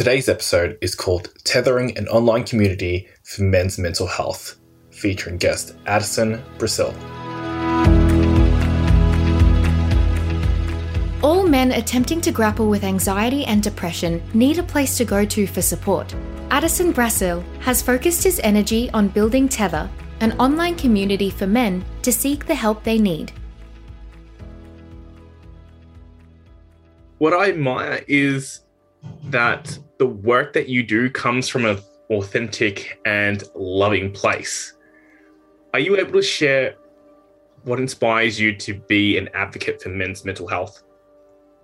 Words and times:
Today's 0.00 0.30
episode 0.30 0.78
is 0.80 0.94
called 0.94 1.28
Tethering 1.44 1.94
an 1.98 2.08
Online 2.08 2.42
Community 2.42 3.06
for 3.22 3.42
Men's 3.42 3.78
Mental 3.78 4.06
Health, 4.06 4.58
featuring 4.90 5.36
guest 5.36 5.76
Addison 5.84 6.42
Brasil. 6.56 6.94
All 11.22 11.46
men 11.46 11.72
attempting 11.72 12.22
to 12.22 12.32
grapple 12.32 12.70
with 12.70 12.82
anxiety 12.82 13.44
and 13.44 13.62
depression 13.62 14.22
need 14.32 14.56
a 14.56 14.62
place 14.62 14.96
to 14.96 15.04
go 15.04 15.26
to 15.26 15.46
for 15.46 15.60
support. 15.60 16.14
Addison 16.50 16.92
Brasil 16.92 17.44
has 17.58 17.82
focused 17.82 18.24
his 18.24 18.40
energy 18.42 18.88
on 18.92 19.08
building 19.08 19.50
Tether, 19.50 19.86
an 20.20 20.32
online 20.40 20.76
community 20.76 21.28
for 21.28 21.46
men 21.46 21.84
to 22.00 22.10
seek 22.10 22.46
the 22.46 22.54
help 22.54 22.84
they 22.84 22.98
need. 22.98 23.32
What 27.18 27.34
I 27.34 27.50
admire 27.50 28.02
is 28.08 28.60
that 29.24 29.78
the 29.98 30.06
work 30.06 30.52
that 30.52 30.68
you 30.68 30.82
do 30.82 31.10
comes 31.10 31.48
from 31.48 31.64
an 31.64 31.78
authentic 32.10 33.00
and 33.04 33.44
loving 33.54 34.10
place. 34.12 34.74
Are 35.72 35.80
you 35.80 35.96
able 35.96 36.12
to 36.12 36.22
share 36.22 36.74
what 37.64 37.78
inspires 37.78 38.40
you 38.40 38.56
to 38.56 38.74
be 38.74 39.16
an 39.16 39.28
advocate 39.34 39.82
for 39.82 39.90
men's 39.90 40.24
mental 40.24 40.48
health? 40.48 40.82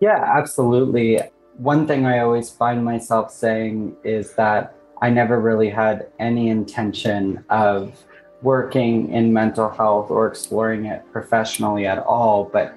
Yeah, 0.00 0.32
absolutely. 0.36 1.20
One 1.56 1.86
thing 1.86 2.06
I 2.06 2.20
always 2.20 2.50
find 2.50 2.84
myself 2.84 3.30
saying 3.30 3.96
is 4.04 4.34
that 4.34 4.74
I 5.00 5.10
never 5.10 5.40
really 5.40 5.70
had 5.70 6.08
any 6.18 6.48
intention 6.48 7.44
of 7.50 8.04
working 8.42 9.12
in 9.12 9.32
mental 9.32 9.70
health 9.70 10.10
or 10.10 10.26
exploring 10.26 10.84
it 10.86 11.02
professionally 11.12 11.86
at 11.86 11.98
all. 11.98 12.44
But 12.44 12.76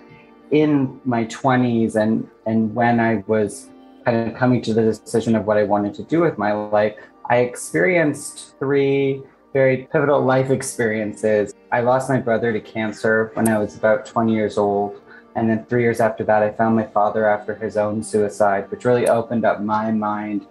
in 0.51 0.99
my 1.05 1.25
20s 1.25 1.95
and, 1.95 2.27
and 2.45 2.73
when 2.73 2.99
I 2.99 3.23
was 3.27 3.69
kind 4.11 4.31
of 4.31 4.35
coming 4.35 4.59
to 4.59 4.73
the 4.73 4.81
decision 4.81 5.35
of 5.35 5.45
what 5.45 5.57
I 5.57 5.63
wanted 5.63 5.93
to 5.95 6.03
do 6.03 6.19
with 6.19 6.37
my 6.37 6.51
life, 6.51 6.95
I 7.29 7.37
experienced 7.37 8.57
three 8.57 9.21
very 9.53 9.87
pivotal 9.91 10.21
life 10.21 10.49
experiences. 10.49 11.53
I 11.71 11.81
lost 11.81 12.09
my 12.09 12.19
brother 12.19 12.51
to 12.51 12.59
cancer 12.59 13.29
when 13.35 13.47
I 13.47 13.59
was 13.59 13.75
about 13.77 14.07
20 14.07 14.33
years 14.33 14.57
old. 14.57 15.01
And 15.35 15.47
then 15.47 15.63
three 15.65 15.83
years 15.83 15.99
after 15.99 16.23
that, 16.23 16.41
I 16.41 16.51
found 16.51 16.75
my 16.75 16.85
father 16.85 17.27
after 17.27 17.53
his 17.53 17.77
own 17.77 18.01
suicide, 18.01 18.69
which 18.71 18.83
really 18.83 19.07
opened 19.07 19.45
up 19.45 19.61
my 19.61 19.91
mind 19.91 20.47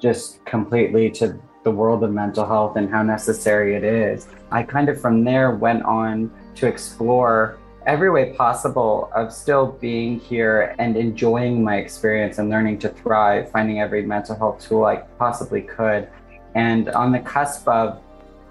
just 0.00 0.44
completely 0.44 1.08
to 1.12 1.38
the 1.62 1.70
world 1.70 2.02
of 2.02 2.12
mental 2.12 2.44
health 2.44 2.76
and 2.76 2.90
how 2.90 3.02
necessary 3.04 3.76
it 3.76 3.84
is. 3.84 4.26
I 4.50 4.64
kind 4.64 4.88
of 4.88 5.00
from 5.00 5.22
there 5.22 5.52
went 5.52 5.84
on 5.84 6.30
to 6.56 6.66
explore 6.66 7.58
every 7.86 8.10
way 8.10 8.32
possible 8.32 9.10
of 9.14 9.32
still 9.32 9.68
being 9.80 10.18
here 10.18 10.74
and 10.78 10.96
enjoying 10.96 11.62
my 11.62 11.76
experience 11.76 12.38
and 12.38 12.50
learning 12.50 12.80
to 12.80 12.88
thrive, 12.88 13.50
finding 13.52 13.80
every 13.80 14.04
mental 14.04 14.36
health 14.36 14.60
tool 14.60 14.84
I 14.84 14.96
possibly 15.18 15.62
could. 15.62 16.08
And 16.56 16.88
on 16.90 17.12
the 17.12 17.20
cusp 17.20 17.66
of 17.68 18.00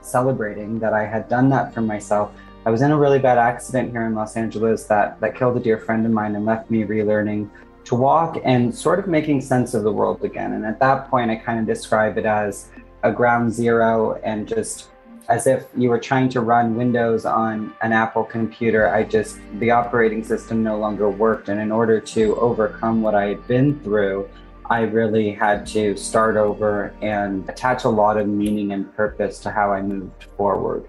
celebrating 0.02 0.80
that 0.80 0.94
I 0.94 1.06
had 1.06 1.28
done 1.28 1.50
that 1.50 1.74
for 1.74 1.82
myself, 1.82 2.32
I 2.66 2.70
was 2.70 2.82
in 2.82 2.92
a 2.92 2.98
really 2.98 3.20
bad 3.20 3.38
accident 3.38 3.92
here 3.92 4.06
in 4.06 4.16
Los 4.16 4.38
Angeles 4.38 4.86
that, 4.86 5.20
that 5.20 5.36
killed 5.36 5.58
a 5.58 5.60
dear 5.60 5.78
friend 5.78 6.06
of 6.06 6.12
mine 6.12 6.36
and 6.36 6.46
left 6.46 6.72
me 6.72 6.84
relearning 6.84 7.50
to 7.84 7.96
walk 7.96 8.38
and 8.44 8.74
sort 8.74 9.00
of 9.00 9.08
making 9.08 9.42
sense 9.42 9.74
of 9.74 9.84
the 9.84 9.92
world 9.92 10.24
again. 10.24 10.54
And 10.54 10.66
at 10.66 10.80
that 10.80 11.10
point, 11.10 11.30
I 11.30 11.36
kind 11.36 11.60
of 11.60 11.68
describe 11.68 12.18
it 12.18 12.26
as 12.26 12.70
a 13.04 13.12
ground 13.12 13.54
zero 13.54 14.20
and 14.24 14.48
just 14.48 14.90
as 15.30 15.48
if 15.48 15.66
you 15.76 15.90
were 15.90 16.00
trying 16.00 16.30
to 16.30 16.42
run 16.42 16.76
Windows 16.76 17.26
on 17.26 17.74
an 17.82 17.92
Apple 17.92 18.24
computer. 18.24 18.94
I 18.94 19.04
just, 19.04 19.40
the 19.60 19.72
operating 19.72 20.24
system 20.24 20.64
no 20.64 20.78
longer 20.78 21.10
worked. 21.10 21.50
And 21.50 21.60
in 21.60 21.72
order 21.72 22.00
to 22.00 22.36
overcome 22.38 23.02
what 23.02 23.16
I 23.16 23.28
had 23.30 23.48
been 23.48 23.80
through, 23.82 24.30
I 24.70 24.82
really 24.82 25.32
had 25.32 25.66
to 25.68 25.96
start 25.96 26.38
over 26.38 26.94
and 27.02 27.48
attach 27.50 27.84
a 27.84 27.90
lot 27.90 28.18
of 28.18 28.28
meaning 28.28 28.72
and 28.72 28.94
purpose 28.96 29.40
to 29.40 29.52
how 29.52 29.72
I 29.72 29.82
moved 29.82 30.24
forward. 30.38 30.88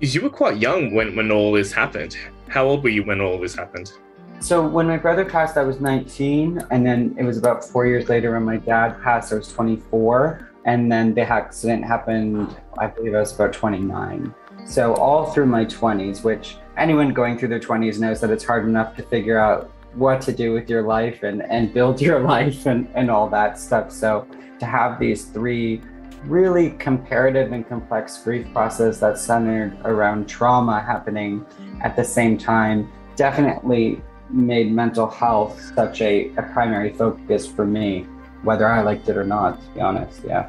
You 0.00 0.22
were 0.22 0.30
quite 0.30 0.58
young 0.58 0.94
when, 0.94 1.14
when 1.14 1.30
all 1.30 1.52
this 1.52 1.72
happened. 1.72 2.16
How 2.48 2.66
old 2.66 2.82
were 2.82 2.90
you 2.90 3.04
when 3.04 3.20
all 3.20 3.38
this 3.38 3.54
happened? 3.54 3.92
So 4.40 4.66
when 4.66 4.86
my 4.86 4.96
brother 4.96 5.24
passed, 5.24 5.56
I 5.56 5.62
was 5.62 5.80
19, 5.80 6.66
and 6.70 6.84
then 6.84 7.14
it 7.18 7.22
was 7.22 7.38
about 7.38 7.64
four 7.64 7.86
years 7.86 8.08
later 8.08 8.32
when 8.32 8.42
my 8.42 8.58
dad 8.58 9.00
passed, 9.02 9.32
I 9.32 9.36
was 9.36 9.50
24, 9.52 10.50
and 10.64 10.90
then 10.90 11.14
the 11.14 11.22
accident 11.22 11.84
happened. 11.84 12.56
I 12.78 12.86
believe 12.86 13.14
I 13.14 13.20
was 13.20 13.34
about 13.34 13.52
29. 13.52 14.34
So 14.66 14.94
all 14.94 15.30
through 15.30 15.46
my 15.46 15.64
20s, 15.64 16.24
which 16.24 16.56
anyone 16.76 17.12
going 17.12 17.38
through 17.38 17.48
their 17.48 17.60
20s 17.60 17.98
knows 17.98 18.20
that 18.20 18.30
it's 18.30 18.44
hard 18.44 18.64
enough 18.64 18.96
to 18.96 19.02
figure 19.02 19.38
out 19.38 19.70
what 19.94 20.20
to 20.22 20.32
do 20.32 20.52
with 20.52 20.68
your 20.68 20.82
life 20.82 21.22
and, 21.22 21.42
and 21.42 21.72
build 21.72 22.00
your 22.08 22.20
life 22.20 22.66
and, 22.66 22.88
and 22.94 23.10
all 23.10 23.28
that 23.28 23.58
stuff. 23.58 23.92
So 23.92 24.26
to 24.58 24.66
have 24.66 24.98
these 24.98 25.26
three 25.26 25.82
really 26.24 26.70
comparative 26.70 27.52
and 27.52 27.68
complex 27.68 28.16
grief 28.22 28.50
process 28.52 28.98
that's 28.98 29.20
centered 29.20 29.76
around 29.84 30.26
trauma 30.26 30.80
happening 30.80 31.44
at 31.82 31.94
the 31.96 32.04
same 32.04 32.38
time 32.38 32.90
definitely 33.14 34.00
made 34.30 34.72
mental 34.72 35.08
health 35.08 35.60
such 35.74 36.00
a, 36.00 36.30
a 36.36 36.42
primary 36.54 36.90
focus 36.92 37.46
for 37.46 37.66
me, 37.66 38.06
whether 38.44 38.68
I 38.68 38.82
liked 38.82 39.08
it 39.08 39.16
or 39.16 39.24
not, 39.24 39.60
to 39.60 39.68
be 39.70 39.80
honest. 39.80 40.20
Yeah. 40.24 40.48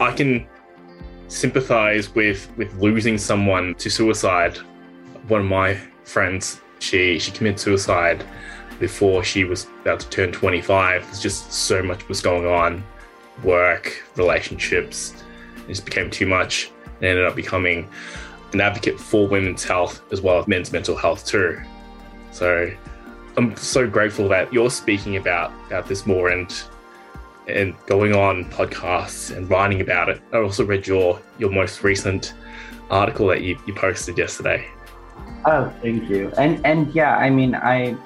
I 0.00 0.12
can 0.12 0.46
sympathize 1.28 2.14
with 2.14 2.50
with 2.56 2.72
losing 2.74 3.18
someone 3.18 3.74
to 3.76 3.90
suicide. 3.90 4.58
One 5.28 5.40
of 5.40 5.46
my 5.46 5.74
friends, 6.04 6.60
she 6.78 7.18
she 7.18 7.30
committed 7.30 7.60
suicide 7.60 8.24
before 8.78 9.22
she 9.22 9.44
was 9.44 9.66
about 9.82 10.00
to 10.00 10.08
turn 10.08 10.32
25. 10.32 11.04
There's 11.04 11.20
just 11.20 11.52
so 11.52 11.82
much 11.82 12.08
was 12.08 12.20
going 12.20 12.46
on, 12.46 12.82
work, 13.44 14.02
relationships. 14.16 15.14
It 15.64 15.68
just 15.68 15.84
became 15.84 16.10
too 16.10 16.26
much 16.26 16.70
and 16.96 17.04
ended 17.04 17.24
up 17.24 17.36
becoming 17.36 17.88
an 18.52 18.60
advocate 18.60 18.98
for 18.98 19.26
women's 19.26 19.64
health 19.64 20.02
as 20.12 20.20
well 20.20 20.38
as 20.38 20.48
men's 20.48 20.72
mental 20.72 20.96
health 20.96 21.24
too. 21.24 21.60
So 22.32 22.70
I'm 23.36 23.56
so 23.56 23.88
grateful 23.88 24.28
that 24.28 24.52
you're 24.52 24.70
speaking 24.70 25.16
about 25.16 25.52
about 25.66 25.86
this 25.86 26.04
more 26.06 26.28
and 26.28 26.52
and 27.48 27.74
going 27.86 28.14
on 28.14 28.44
podcasts 28.46 29.36
and 29.36 29.50
writing 29.50 29.80
about 29.80 30.08
it. 30.08 30.20
I 30.32 30.38
also 30.38 30.64
read 30.64 30.86
your 30.86 31.20
your 31.38 31.50
most 31.50 31.82
recent 31.82 32.34
article 32.90 33.26
that 33.28 33.42
you, 33.42 33.58
you 33.66 33.74
posted 33.74 34.18
yesterday. 34.18 34.66
Oh, 35.44 35.72
thank 35.82 36.08
you. 36.08 36.32
And 36.38 36.64
and 36.64 36.94
yeah, 36.94 37.16
I 37.16 37.30
mean, 37.30 37.54
I 37.54 37.96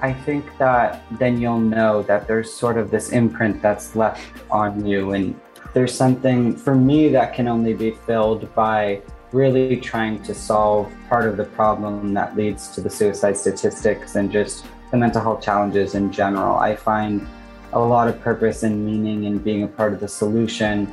I 0.00 0.12
think 0.12 0.44
that 0.58 1.02
then 1.18 1.40
you'll 1.40 1.58
know 1.58 2.02
that 2.04 2.28
there's 2.28 2.52
sort 2.52 2.78
of 2.78 2.90
this 2.90 3.10
imprint 3.10 3.60
that's 3.60 3.96
left 3.96 4.42
on 4.50 4.86
you 4.86 5.12
and 5.12 5.38
there's 5.74 5.92
something 5.92 6.56
for 6.56 6.74
me 6.74 7.08
that 7.08 7.34
can 7.34 7.48
only 7.48 7.74
be 7.74 7.90
filled 8.06 8.52
by 8.54 9.02
really 9.32 9.76
trying 9.76 10.22
to 10.22 10.34
solve 10.34 10.90
part 11.08 11.26
of 11.26 11.36
the 11.36 11.44
problem 11.44 12.14
that 12.14 12.36
leads 12.36 12.68
to 12.68 12.80
the 12.80 12.88
suicide 12.88 13.36
statistics 13.36 14.14
and 14.14 14.32
just 14.32 14.64
the 14.90 14.96
mental 14.96 15.20
health 15.20 15.42
challenges 15.42 15.94
in 15.94 16.10
general. 16.10 16.56
I 16.56 16.74
find 16.74 17.26
a 17.72 17.78
lot 17.78 18.08
of 18.08 18.20
purpose 18.20 18.62
and 18.62 18.84
meaning 18.84 19.24
in 19.24 19.38
being 19.38 19.62
a 19.62 19.68
part 19.68 19.92
of 19.92 20.00
the 20.00 20.08
solution 20.08 20.86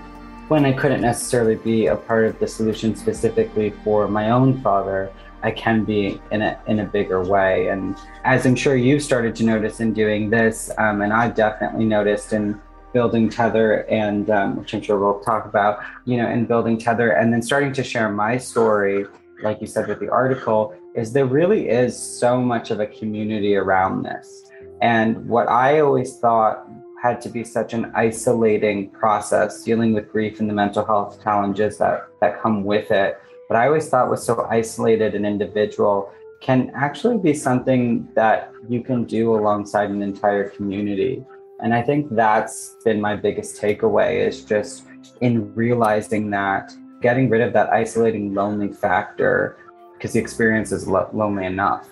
when 0.47 0.65
I 0.65 0.73
couldn't 0.73 1.01
necessarily 1.01 1.55
be 1.55 1.87
a 1.87 1.95
part 1.95 2.25
of 2.25 2.39
the 2.39 2.47
solution 2.47 2.95
specifically 2.95 3.71
for 3.83 4.07
my 4.07 4.29
own 4.29 4.61
father. 4.61 5.11
I 5.41 5.51
can 5.51 5.83
be 5.83 6.19
in 6.31 6.41
a 6.41 6.59
in 6.67 6.79
a 6.79 6.85
bigger 6.85 7.23
way, 7.23 7.67
and 7.67 7.95
as 8.23 8.45
I'm 8.45 8.55
sure 8.55 8.75
you've 8.75 9.03
started 9.03 9.35
to 9.37 9.43
notice 9.43 9.79
in 9.79 9.93
doing 9.93 10.29
this, 10.29 10.71
um, 10.79 11.01
and 11.01 11.13
I've 11.13 11.35
definitely 11.35 11.85
noticed 11.85 12.33
in 12.33 12.59
building 12.95 13.29
tether 13.29 13.85
and 13.89 14.29
um, 14.29 14.55
which 14.55 14.73
i'm 14.73 14.81
sure 14.81 14.97
we'll 14.97 15.19
talk 15.19 15.45
about 15.45 15.83
you 16.05 16.15
know 16.15 16.29
in 16.29 16.45
building 16.45 16.77
tether 16.77 17.09
and 17.11 17.33
then 17.33 17.41
starting 17.41 17.73
to 17.73 17.83
share 17.83 18.09
my 18.09 18.37
story 18.37 19.05
like 19.43 19.59
you 19.59 19.67
said 19.67 19.85
with 19.85 19.99
the 19.99 20.09
article 20.09 20.73
is 20.95 21.11
there 21.11 21.25
really 21.25 21.67
is 21.67 21.93
so 21.99 22.39
much 22.39 22.71
of 22.71 22.79
a 22.79 22.87
community 22.87 23.57
around 23.57 24.01
this 24.01 24.44
and 24.81 25.27
what 25.27 25.47
i 25.49 25.79
always 25.79 26.17
thought 26.17 26.67
had 27.01 27.21
to 27.21 27.29
be 27.29 27.43
such 27.43 27.73
an 27.73 27.91
isolating 27.95 28.89
process 28.89 29.63
dealing 29.63 29.93
with 29.93 30.11
grief 30.11 30.39
and 30.39 30.49
the 30.49 30.53
mental 30.53 30.85
health 30.85 31.21
challenges 31.23 31.77
that 31.77 32.07
that 32.21 32.41
come 32.41 32.63
with 32.63 32.91
it 32.91 33.19
what 33.47 33.57
i 33.57 33.67
always 33.67 33.87
thought 33.89 34.09
was 34.09 34.23
so 34.23 34.47
isolated 34.49 35.15
and 35.15 35.25
individual 35.25 36.11
can 36.41 36.71
actually 36.75 37.17
be 37.17 37.33
something 37.33 38.07
that 38.13 38.51
you 38.67 38.83
can 38.83 39.03
do 39.05 39.35
alongside 39.35 39.89
an 39.89 40.01
entire 40.01 40.49
community 40.49 41.25
and 41.59 41.73
I 41.73 41.81
think 41.81 42.13
that's 42.13 42.75
been 42.83 42.99
my 42.99 43.15
biggest 43.15 43.61
takeaway 43.61 44.27
is 44.27 44.43
just 44.43 44.83
in 45.21 45.53
realizing 45.55 46.29
that 46.31 46.73
getting 47.01 47.29
rid 47.29 47.41
of 47.41 47.53
that 47.53 47.69
isolating 47.69 48.33
lonely 48.33 48.73
factor 48.73 49.57
because 49.93 50.13
the 50.13 50.19
experience 50.19 50.71
is 50.71 50.87
lo- 50.87 51.09
lonely 51.13 51.45
enough. 51.45 51.87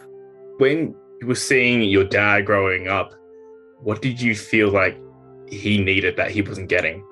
When 0.58 0.96
were 1.26 1.36
seeing 1.36 1.82
your 1.84 2.04
dad 2.04 2.46
growing 2.46 2.88
up, 2.88 3.14
what 3.82 4.02
did 4.02 4.22
you 4.22 4.36
feel 4.36 4.70
like 4.70 4.98
he 5.50 5.84
needed 5.84 6.16
that 6.18 6.32
he 6.32 6.42
wasn't 6.42 6.70
getting? 6.70 7.06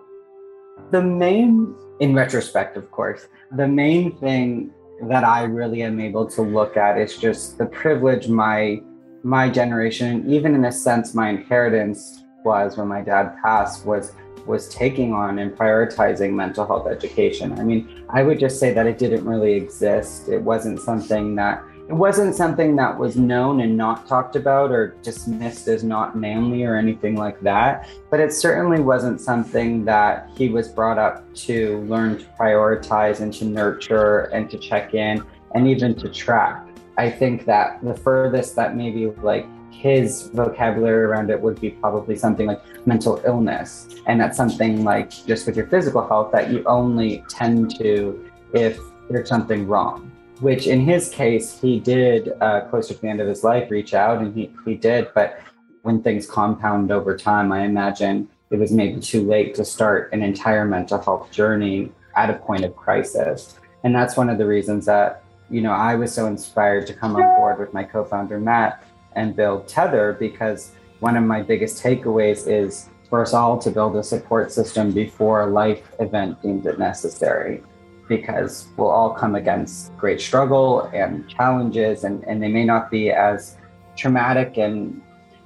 The 0.91 1.01
main, 1.01 1.75
in 1.99 2.13
retrospect, 2.13 2.77
of 2.77 2.89
course, 2.91 3.27
the 3.51 3.67
main 3.67 4.17
thing 4.17 4.71
that 5.03 5.23
I 5.23 5.43
really 5.43 5.83
am 5.83 5.99
able 5.99 6.27
to 6.27 6.41
look 6.41 6.77
at 6.77 6.97
is 6.97 7.17
just 7.17 7.57
the 7.57 7.65
privilege 7.65 8.27
my 8.27 8.81
my 9.23 9.47
generation, 9.49 10.27
even 10.27 10.55
in 10.55 10.65
a 10.65 10.71
sense, 10.71 11.13
my 11.13 11.29
inheritance 11.29 12.23
was 12.43 12.75
when 12.77 12.87
my 12.87 13.01
dad 13.01 13.35
passed 13.43 13.85
was 13.85 14.13
was 14.47 14.67
taking 14.69 15.13
on 15.13 15.37
and 15.37 15.51
prioritizing 15.51 16.33
mental 16.33 16.65
health 16.65 16.87
education. 16.87 17.53
I 17.59 17.63
mean, 17.63 18.05
I 18.09 18.23
would 18.23 18.39
just 18.39 18.59
say 18.59 18.73
that 18.73 18.87
it 18.87 18.97
didn't 18.97 19.25
really 19.25 19.53
exist. 19.53 20.29
It 20.29 20.41
wasn't 20.41 20.79
something 20.79 21.35
that 21.35 21.63
it 21.91 21.95
wasn't 21.95 22.33
something 22.33 22.77
that 22.77 22.97
was 22.97 23.17
known 23.17 23.59
and 23.59 23.75
not 23.75 24.07
talked 24.07 24.37
about 24.37 24.71
or 24.71 24.95
dismissed 25.03 25.67
as 25.67 25.83
not 25.83 26.15
manly 26.15 26.63
or 26.63 26.77
anything 26.77 27.17
like 27.17 27.37
that. 27.41 27.85
But 28.09 28.21
it 28.21 28.31
certainly 28.31 28.79
wasn't 28.79 29.19
something 29.19 29.83
that 29.83 30.29
he 30.37 30.47
was 30.47 30.69
brought 30.69 30.97
up 30.97 31.21
to 31.47 31.81
learn 31.81 32.19
to 32.19 32.23
prioritize 32.39 33.19
and 33.19 33.33
to 33.33 33.43
nurture 33.43 34.29
and 34.33 34.49
to 34.51 34.57
check 34.57 34.93
in 34.93 35.21
and 35.53 35.67
even 35.67 35.93
to 35.95 36.07
track. 36.07 36.65
I 36.97 37.09
think 37.09 37.43
that 37.47 37.83
the 37.83 37.93
furthest 37.93 38.55
that 38.55 38.73
maybe 38.77 39.07
like 39.07 39.45
his 39.69 40.29
vocabulary 40.33 41.03
around 41.03 41.29
it 41.29 41.41
would 41.41 41.59
be 41.59 41.71
probably 41.71 42.15
something 42.15 42.47
like 42.47 42.61
mental 42.87 43.21
illness. 43.25 43.89
And 44.07 44.17
that's 44.17 44.37
something 44.37 44.85
like 44.85 45.09
just 45.25 45.45
with 45.45 45.57
your 45.57 45.67
physical 45.67 46.07
health 46.07 46.31
that 46.31 46.51
you 46.51 46.63
only 46.67 47.25
tend 47.27 47.77
to 47.79 48.31
if 48.53 48.79
there's 49.09 49.27
something 49.27 49.67
wrong 49.67 50.09
which 50.41 50.65
in 50.65 50.81
his 50.81 51.09
case, 51.09 51.59
he 51.59 51.79
did 51.79 52.33
uh, 52.41 52.61
closer 52.61 52.95
to 52.95 53.01
the 53.01 53.07
end 53.07 53.21
of 53.21 53.27
his 53.27 53.43
life 53.43 53.69
reach 53.69 53.93
out 53.93 54.17
and 54.17 54.35
he, 54.35 54.51
he 54.65 54.75
did. 54.75 55.07
But 55.13 55.39
when 55.83 56.01
things 56.01 56.25
compound 56.25 56.91
over 56.91 57.15
time, 57.15 57.51
I 57.51 57.61
imagine 57.61 58.27
it 58.49 58.57
was 58.57 58.71
maybe 58.71 58.99
too 58.99 59.25
late 59.25 59.53
to 59.55 59.63
start 59.63 60.11
an 60.13 60.23
entire 60.23 60.65
mental 60.65 60.99
health 60.99 61.31
journey 61.31 61.91
at 62.15 62.29
a 62.31 62.33
point 62.33 62.65
of 62.65 62.75
crisis. 62.75 63.59
And 63.83 63.95
that's 63.95 64.17
one 64.17 64.29
of 64.29 64.39
the 64.39 64.45
reasons 64.45 64.85
that, 64.87 65.23
you 65.49 65.61
know, 65.61 65.71
I 65.71 65.95
was 65.95 66.11
so 66.11 66.25
inspired 66.25 66.87
to 66.87 66.93
come 66.93 67.15
on 67.15 67.35
board 67.37 67.59
with 67.59 67.73
my 67.73 67.83
co 67.83 68.03
founder, 68.03 68.39
Matt, 68.39 68.83
and 69.15 69.35
build 69.35 69.67
Tether 69.67 70.17
because 70.19 70.71
one 71.01 71.15
of 71.15 71.23
my 71.23 71.43
biggest 71.43 71.83
takeaways 71.83 72.47
is 72.47 72.89
for 73.09 73.21
us 73.21 73.33
all 73.33 73.59
to 73.59 73.69
build 73.69 73.95
a 73.95 74.03
support 74.03 74.51
system 74.51 74.91
before 74.91 75.41
a 75.41 75.45
life 75.45 75.91
event 75.99 76.41
deems 76.41 76.65
it 76.65 76.79
necessary 76.79 77.63
because 78.11 78.67
we'll 78.75 78.89
all 78.89 79.13
come 79.13 79.35
against 79.35 79.95
great 79.95 80.19
struggle 80.19 80.81
and 80.93 81.29
challenges, 81.29 82.03
and, 82.03 82.23
and 82.25 82.43
they 82.43 82.49
may 82.49 82.65
not 82.65 82.91
be 82.91 83.09
as 83.09 83.55
traumatic 83.95 84.57
and 84.57 85.01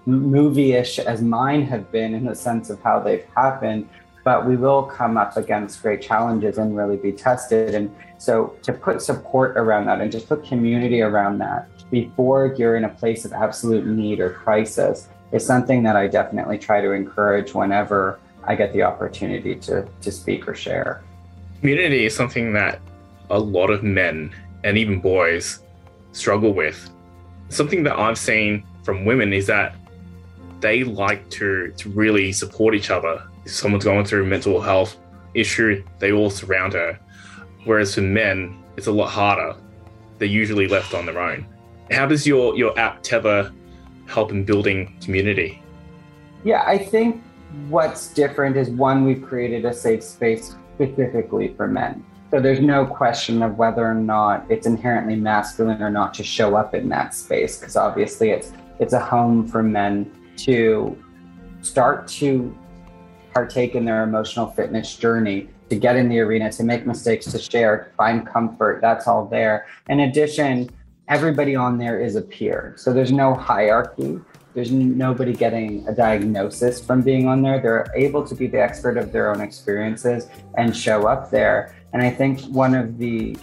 movie-ish 0.08 0.98
as 0.98 1.22
mine 1.22 1.62
have 1.64 1.92
been 1.92 2.14
in 2.14 2.26
the 2.26 2.36
sense 2.36 2.70
of 2.72 2.82
how 2.82 3.00
they've 3.00 3.26
happened 3.36 3.88
but 4.26 4.48
we 4.48 4.58
will 4.58 4.82
come 4.82 5.18
up 5.18 5.38
against 5.38 5.84
great 5.84 6.02
challenges 6.02 6.58
and 6.58 6.76
really 6.76 6.98
be 6.98 7.12
tested. 7.12 7.76
And 7.76 7.96
so 8.18 8.56
to 8.64 8.74
put 8.74 9.00
support 9.04 9.56
around 9.56 9.86
that 9.86 10.02
and 10.02 10.12
just 10.12 10.28
put 10.28 10.44
community 10.44 11.04
around 11.04 11.38
that 11.38 11.70
before 11.92 12.56
you're 12.58 12.76
in 12.76 12.86
a 12.86 12.90
place 12.90 13.24
of 13.24 13.34
absolute 13.34 13.86
need 13.86 14.20
or 14.20 14.32
crisis 14.32 15.10
is 15.32 15.46
something 15.46 15.84
that 15.84 15.96
i 15.96 16.08
definitely 16.08 16.58
try 16.58 16.82
to 16.82 16.92
encourage 16.92 17.54
whenever 17.54 18.20
i 18.46 18.56
get 18.56 18.74
the 18.74 18.82
opportunity 18.82 19.56
to 19.56 19.88
to 20.02 20.12
speak 20.12 20.48
or 20.48 20.56
share 20.56 21.04
community 21.60 22.06
is 22.06 22.16
something 22.16 22.54
that 22.54 22.80
a 23.30 23.40
lot 23.40 23.70
of 23.70 23.84
men 23.84 24.34
and 24.64 24.78
even 24.78 25.00
boys 25.00 25.60
struggle 26.12 26.54
with. 26.54 26.90
Something 27.50 27.84
that 27.84 27.98
I've 27.98 28.18
seen 28.18 28.66
from 28.84 29.06
women 29.06 29.34
is 29.34 29.48
that 29.48 29.76
they 30.60 30.84
like 30.84 31.30
to, 31.32 31.72
to 31.78 31.90
really 31.90 32.32
support 32.32 32.76
each 32.76 32.90
other. 32.90 33.24
If 33.46 33.52
someone's 33.52 33.84
going 33.84 34.06
through 34.06 34.24
a 34.24 34.28
mental 34.28 34.62
health 34.62 34.98
issue, 35.34 35.84
they 36.00 36.12
all 36.12 36.30
surround 36.30 36.74
her. 36.74 37.00
Whereas 37.66 37.96
for 37.96 38.02
men, 38.02 38.64
it's 38.78 38.88
a 38.88 38.92
lot 38.92 39.10
harder. 39.10 39.56
They're 40.18 40.28
usually 40.28 40.68
left 40.68 40.94
on 40.94 41.06
their 41.06 41.20
own. 41.20 41.46
How 41.92 42.06
does 42.06 42.26
your, 42.26 42.56
your 42.56 42.78
app 42.80 43.04
Tether 43.04 43.52
help 44.08 44.32
in 44.32 44.46
building 44.46 44.98
community? 45.02 45.62
Yeah, 46.44 46.64
I 46.66 46.78
think 46.78 47.24
what's 47.70 48.14
different 48.14 48.56
is 48.56 48.70
one, 48.70 49.06
we've 49.06 49.22
created 49.22 49.66
a 49.66 49.74
safe 49.74 50.04
space 50.04 50.56
specifically 50.76 51.54
for 51.56 51.68
men. 51.68 52.06
So 52.32 52.40
there's 52.40 52.60
no 52.60 52.86
question 52.86 53.42
of 53.42 53.58
whether 53.58 53.86
or 53.86 53.94
not 53.94 54.46
it's 54.50 54.68
inherently 54.68 55.16
masculine 55.16 55.82
or 55.82 55.90
not 55.90 56.14
to 56.16 56.24
show 56.24 56.56
up 56.56 56.74
in 56.76 56.90
that 56.90 57.14
space, 57.14 57.58
because 57.58 57.76
obviously 57.76 58.32
it's 58.32 58.52
it's 58.80 58.94
a 58.94 59.00
home 59.00 59.48
for 59.48 59.64
men 59.64 60.12
to 60.38 60.98
start 61.62 62.08
to 62.08 62.56
partake 63.34 63.76
in 63.76 63.86
their 63.86 64.04
emotional 64.04 64.48
fitness 64.48 64.98
journey, 64.98 65.50
to 65.70 65.76
get 65.78 65.96
in 65.96 66.10
the 66.10 66.20
arena, 66.20 66.52
to 66.52 66.64
make 66.64 66.86
mistakes, 66.86 67.26
to 67.32 67.40
share, 67.40 67.86
to 67.86 67.96
find 67.96 68.28
comfort. 68.28 68.82
That's 68.82 69.08
all 69.08 69.26
there. 69.26 69.68
In 69.88 70.02
addition, 70.02 70.70
everybody 71.08 71.56
on 71.56 71.78
there 71.78 72.00
is 72.00 72.16
a 72.16 72.22
peer. 72.22 72.74
So 72.78 72.92
there's 72.92 73.12
no 73.12 73.34
hierarchy. 73.34 74.20
There's 74.56 74.72
nobody 74.72 75.34
getting 75.34 75.86
a 75.86 75.94
diagnosis 75.94 76.82
from 76.82 77.02
being 77.02 77.28
on 77.28 77.42
there. 77.42 77.60
They're 77.60 77.88
able 77.94 78.26
to 78.26 78.34
be 78.34 78.48
the 78.48 78.62
expert 78.62 78.98
of 78.98 79.12
their 79.12 79.30
own 79.30 79.42
experiences 79.42 80.30
and 80.58 80.76
show 80.76 81.08
up 81.08 81.30
there. 81.30 81.76
And 81.92 82.02
I 82.02 82.10
think 82.10 82.40
one 82.46 82.74
of 82.74 82.98
the 82.98 83.36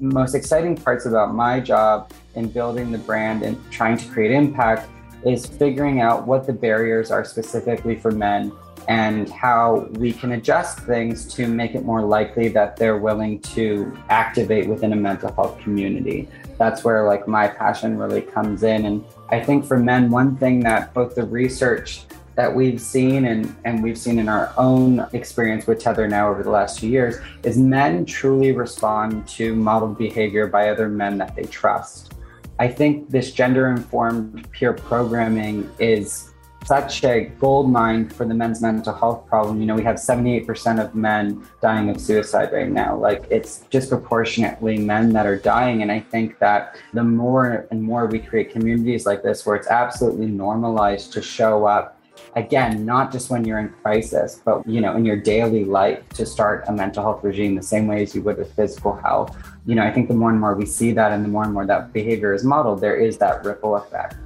most 0.00 0.34
exciting 0.34 0.74
parts 0.74 1.04
about 1.04 1.34
my 1.34 1.60
job 1.60 2.12
in 2.34 2.48
building 2.48 2.90
the 2.90 2.98
brand 2.98 3.42
and 3.42 3.58
trying 3.70 3.98
to 3.98 4.08
create 4.08 4.30
impact 4.30 4.88
is 5.26 5.44
figuring 5.44 6.00
out 6.00 6.26
what 6.26 6.46
the 6.46 6.52
barriers 6.54 7.10
are 7.10 7.26
specifically 7.26 7.96
for 7.96 8.10
men 8.10 8.50
and 8.88 9.28
how 9.30 9.88
we 9.92 10.14
can 10.14 10.32
adjust 10.32 10.78
things 10.80 11.26
to 11.34 11.46
make 11.46 11.74
it 11.74 11.84
more 11.84 12.02
likely 12.02 12.48
that 12.48 12.76
they're 12.76 12.98
willing 12.98 13.38
to 13.40 13.96
activate 14.08 14.66
within 14.66 14.94
a 14.94 14.96
mental 14.96 15.32
health 15.34 15.58
community 15.58 16.28
that's 16.58 16.84
where 16.84 17.06
like 17.06 17.26
my 17.26 17.48
passion 17.48 17.98
really 17.98 18.22
comes 18.22 18.62
in. 18.62 18.86
And 18.86 19.04
i 19.30 19.40
think 19.40 19.64
for 19.64 19.78
men 19.78 20.10
one 20.10 20.36
thing 20.36 20.60
that 20.60 20.92
both 20.94 21.14
the 21.14 21.24
research 21.24 22.04
that 22.34 22.52
we've 22.52 22.80
seen 22.80 23.26
and, 23.26 23.54
and 23.64 23.82
we've 23.82 23.98
seen 23.98 24.18
in 24.18 24.28
our 24.28 24.52
own 24.56 25.06
experience 25.12 25.66
with 25.66 25.78
tether 25.78 26.08
now 26.08 26.28
over 26.28 26.42
the 26.42 26.50
last 26.50 26.80
two 26.80 26.88
years 26.88 27.16
is 27.44 27.56
men 27.56 28.04
truly 28.04 28.52
respond 28.52 29.26
to 29.28 29.54
modeled 29.54 29.96
behavior 29.96 30.46
by 30.46 30.68
other 30.68 30.88
men 30.88 31.16
that 31.18 31.34
they 31.36 31.44
trust. 31.44 32.14
I 32.58 32.68
think 32.68 33.10
this 33.10 33.32
gender 33.32 33.70
informed 33.70 34.50
peer 34.50 34.72
programming 34.72 35.70
is 35.78 36.33
such 36.64 37.04
a 37.04 37.26
gold 37.38 37.70
mine 37.70 38.08
for 38.08 38.26
the 38.26 38.34
men's 38.34 38.62
mental 38.62 38.94
health 38.94 39.26
problem. 39.26 39.60
You 39.60 39.66
know, 39.66 39.74
we 39.74 39.82
have 39.82 39.96
78% 39.96 40.82
of 40.82 40.94
men 40.94 41.46
dying 41.60 41.90
of 41.90 42.00
suicide 42.00 42.52
right 42.52 42.70
now. 42.70 42.96
Like 42.96 43.26
it's 43.30 43.60
disproportionately 43.70 44.78
men 44.78 45.12
that 45.12 45.26
are 45.26 45.38
dying. 45.38 45.82
And 45.82 45.92
I 45.92 46.00
think 46.00 46.38
that 46.38 46.76
the 46.94 47.04
more 47.04 47.66
and 47.70 47.82
more 47.82 48.06
we 48.06 48.18
create 48.18 48.50
communities 48.50 49.04
like 49.04 49.22
this 49.22 49.44
where 49.44 49.56
it's 49.56 49.68
absolutely 49.68 50.26
normalized 50.26 51.12
to 51.12 51.22
show 51.22 51.66
up 51.66 52.00
again 52.36 52.84
not 52.84 53.12
just 53.12 53.30
when 53.30 53.44
you're 53.44 53.58
in 53.58 53.68
crisis 53.68 54.40
but 54.44 54.66
you 54.68 54.80
know 54.80 54.96
in 54.96 55.04
your 55.04 55.16
daily 55.16 55.64
life 55.64 56.08
to 56.10 56.24
start 56.24 56.64
a 56.68 56.72
mental 56.72 57.02
health 57.02 57.22
regime 57.24 57.54
the 57.54 57.62
same 57.62 57.86
way 57.86 58.02
as 58.02 58.14
you 58.14 58.22
would 58.22 58.38
with 58.38 58.52
physical 58.54 58.94
health 58.96 59.36
you 59.66 59.74
know 59.74 59.82
i 59.82 59.90
think 59.90 60.08
the 60.08 60.14
more 60.14 60.30
and 60.30 60.40
more 60.40 60.54
we 60.54 60.64
see 60.64 60.92
that 60.92 61.12
and 61.12 61.24
the 61.24 61.28
more 61.28 61.44
and 61.44 61.52
more 61.52 61.66
that 61.66 61.92
behavior 61.92 62.32
is 62.32 62.44
modeled 62.44 62.80
there 62.80 62.96
is 62.96 63.18
that 63.18 63.44
ripple 63.44 63.76
effect 63.76 64.16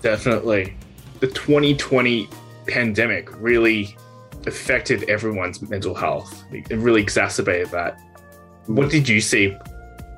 definitely 0.00 0.76
the 1.22 1.28
2020 1.28 2.28
pandemic 2.66 3.30
really 3.40 3.96
affected 4.46 5.08
everyone's 5.08 5.62
mental 5.62 5.94
health. 5.94 6.44
It 6.50 6.68
really 6.76 7.00
exacerbated 7.00 7.68
that. 7.68 7.96
What 8.66 8.88
mm. 8.88 8.90
did 8.90 9.08
you 9.08 9.20
see? 9.20 9.56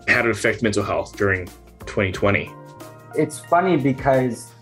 How 0.08 0.22
did 0.22 0.30
it 0.30 0.30
affect 0.30 0.62
mental 0.62 0.82
health 0.82 1.14
during 1.14 1.44
2020? 1.80 2.50
It's 3.16 3.38
funny 3.38 3.76
because 3.76 4.53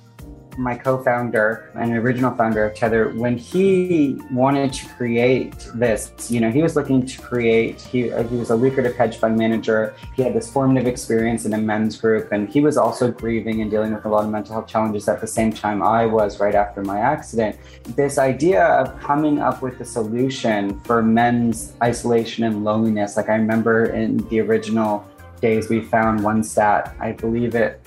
my 0.59 0.77
co-founder 0.77 1.71
and 1.75 1.93
original 1.93 2.35
founder 2.35 2.65
of 2.65 2.75
Tether, 2.75 3.11
when 3.11 3.37
he 3.37 4.19
wanted 4.31 4.73
to 4.73 4.89
create 4.91 5.69
this, 5.75 6.13
you 6.31 6.41
know, 6.41 6.51
he 6.51 6.63
was 6.63 6.77
looking 6.77 7.05
to 7.07 7.21
create. 7.21 7.81
He 7.81 8.13
uh, 8.13 8.23
he 8.25 8.37
was 8.37 8.51
a 8.51 8.57
lucrative 8.57 8.97
hedge 8.97 9.17
fund 9.17 9.37
manager. 9.37 9.95
He 10.15 10.23
had 10.23 10.35
this 10.35 10.51
formative 10.51 10.87
experience 10.87 11.45
in 11.45 11.55
a 11.55 11.59
men's 11.59 11.97
group, 11.97 12.33
and 12.33 12.49
he 12.49 12.61
was 12.61 12.77
also 12.77 13.11
grieving 13.11 13.61
and 13.63 13.71
dealing 13.71 13.95
with 13.95 14.05
a 14.05 14.09
lot 14.09 14.25
of 14.25 14.31
mental 14.31 14.55
health 14.55 14.69
challenges 14.69 15.09
at 15.09 15.21
the 15.21 15.27
same 15.27 15.53
time 15.53 15.83
I 15.83 16.07
was 16.07 16.41
right 16.41 16.55
after 16.55 16.83
my 16.83 16.99
accident. 16.99 17.57
This 17.97 18.19
idea 18.19 18.65
of 18.65 18.99
coming 19.01 19.39
up 19.39 19.63
with 19.63 19.81
a 19.81 19.85
solution 19.85 20.81
for 20.81 21.03
men's 21.03 21.75
isolation 21.83 22.45
and 22.45 22.65
loneliness, 22.65 23.17
like 23.17 23.29
I 23.29 23.35
remember 23.35 23.87
in 23.87 24.19
the 24.29 24.41
original 24.41 25.07
days, 25.41 25.69
we 25.69 25.81
found 25.81 26.23
one 26.23 26.43
stat. 26.43 26.95
I 27.01 27.13
believe 27.13 27.55
it. 27.55 27.81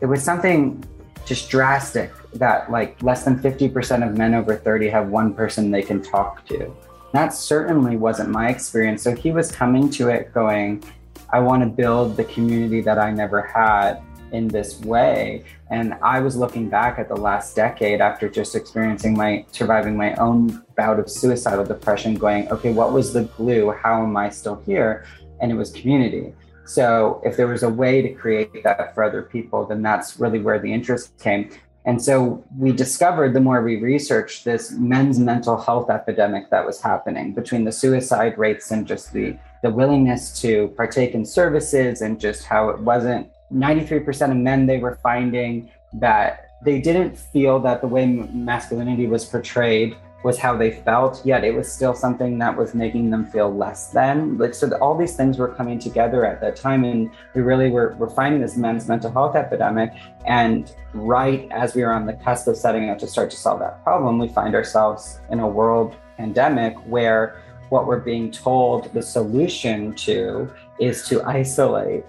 It 0.00 0.06
was 0.06 0.22
something 0.22 0.84
just 1.26 1.50
drastic 1.50 2.12
that 2.34 2.70
like 2.70 3.02
less 3.02 3.24
than 3.24 3.38
50% 3.38 4.08
of 4.08 4.16
men 4.16 4.34
over 4.34 4.56
30 4.56 4.88
have 4.88 5.08
one 5.08 5.34
person 5.34 5.70
they 5.70 5.82
can 5.82 6.00
talk 6.00 6.46
to. 6.46 6.74
That 7.12 7.34
certainly 7.34 7.96
wasn't 7.96 8.30
my 8.30 8.48
experience. 8.48 9.02
So 9.02 9.14
he 9.14 9.32
was 9.32 9.50
coming 9.50 9.90
to 9.90 10.08
it 10.08 10.32
going, 10.32 10.84
I 11.30 11.40
want 11.40 11.62
to 11.62 11.68
build 11.68 12.16
the 12.16 12.24
community 12.24 12.80
that 12.82 12.98
I 12.98 13.10
never 13.10 13.42
had 13.42 14.00
in 14.32 14.48
this 14.48 14.80
way. 14.80 15.44
And 15.70 15.94
I 16.02 16.20
was 16.20 16.36
looking 16.36 16.68
back 16.68 16.98
at 16.98 17.08
the 17.08 17.16
last 17.16 17.56
decade 17.56 18.00
after 18.00 18.28
just 18.28 18.54
experiencing 18.54 19.16
my 19.16 19.44
surviving 19.50 19.96
my 19.96 20.14
own 20.14 20.64
bout 20.76 21.00
of 21.00 21.10
suicidal 21.10 21.64
depression, 21.64 22.14
going, 22.14 22.48
okay, 22.48 22.72
what 22.72 22.92
was 22.92 23.12
the 23.12 23.24
glue? 23.24 23.72
How 23.72 24.02
am 24.02 24.16
I 24.16 24.28
still 24.28 24.62
here? 24.66 25.06
And 25.40 25.50
it 25.50 25.54
was 25.54 25.70
community. 25.72 26.32
So 26.66 27.22
if 27.24 27.36
there 27.36 27.46
was 27.46 27.62
a 27.62 27.68
way 27.68 28.02
to 28.02 28.12
create 28.12 28.62
that 28.64 28.94
for 28.94 29.04
other 29.04 29.22
people, 29.22 29.64
then 29.66 29.82
that's 29.82 30.18
really 30.18 30.40
where 30.40 30.58
the 30.58 30.72
interest 30.72 31.16
came. 31.18 31.50
And 31.84 32.02
so 32.02 32.44
we 32.58 32.72
discovered 32.72 33.32
the 33.32 33.40
more 33.40 33.62
we 33.62 33.76
researched 33.76 34.44
this 34.44 34.72
men's 34.72 35.20
mental 35.20 35.56
health 35.56 35.88
epidemic 35.88 36.50
that 36.50 36.66
was 36.66 36.80
happening 36.80 37.32
between 37.32 37.64
the 37.64 37.70
suicide 37.70 38.36
rates 38.36 38.72
and 38.72 38.86
just 38.86 39.12
the, 39.12 39.38
the 39.62 39.70
willingness 39.70 40.40
to 40.40 40.68
partake 40.76 41.14
in 41.14 41.24
services 41.24 42.02
and 42.02 42.18
just 42.18 42.44
how 42.44 42.70
it 42.70 42.80
wasn't 42.80 43.30
93% 43.52 44.32
of 44.32 44.36
men 44.36 44.66
they 44.66 44.78
were 44.78 44.98
finding 45.00 45.70
that 45.92 46.50
they 46.64 46.80
didn't 46.80 47.16
feel 47.16 47.60
that 47.60 47.80
the 47.80 47.86
way 47.86 48.06
masculinity 48.06 49.06
was 49.06 49.24
portrayed 49.24 49.96
was 50.22 50.38
how 50.38 50.56
they 50.56 50.70
felt, 50.70 51.24
yet 51.24 51.44
it 51.44 51.54
was 51.54 51.70
still 51.70 51.94
something 51.94 52.38
that 52.38 52.56
was 52.56 52.74
making 52.74 53.10
them 53.10 53.24
feel 53.26 53.54
less 53.54 53.88
than. 53.88 54.38
Like 54.38 54.54
so, 54.54 54.68
all 54.78 54.96
these 54.96 55.14
things 55.16 55.38
were 55.38 55.48
coming 55.48 55.78
together 55.78 56.24
at 56.24 56.40
that 56.40 56.56
time, 56.56 56.84
and 56.84 57.10
we 57.34 57.42
really 57.42 57.70
were, 57.70 57.94
were 57.96 58.10
finding 58.10 58.40
this 58.40 58.56
men's 58.56 58.88
mental 58.88 59.10
health 59.12 59.36
epidemic. 59.36 59.92
And 60.26 60.74
right 60.94 61.48
as 61.50 61.74
we 61.74 61.82
were 61.82 61.92
on 61.92 62.06
the 62.06 62.14
cusp 62.14 62.48
of 62.48 62.56
setting 62.56 62.88
out 62.90 62.98
to 63.00 63.06
start 63.06 63.30
to 63.30 63.36
solve 63.36 63.60
that 63.60 63.84
problem, 63.84 64.18
we 64.18 64.28
find 64.28 64.54
ourselves 64.54 65.20
in 65.30 65.40
a 65.40 65.46
world 65.46 65.96
pandemic 66.16 66.76
where 66.86 67.42
what 67.68 67.86
we're 67.86 68.00
being 68.00 68.30
told 68.30 68.92
the 68.94 69.02
solution 69.02 69.94
to 69.94 70.50
is 70.78 71.08
to 71.08 71.22
isolate 71.24 72.04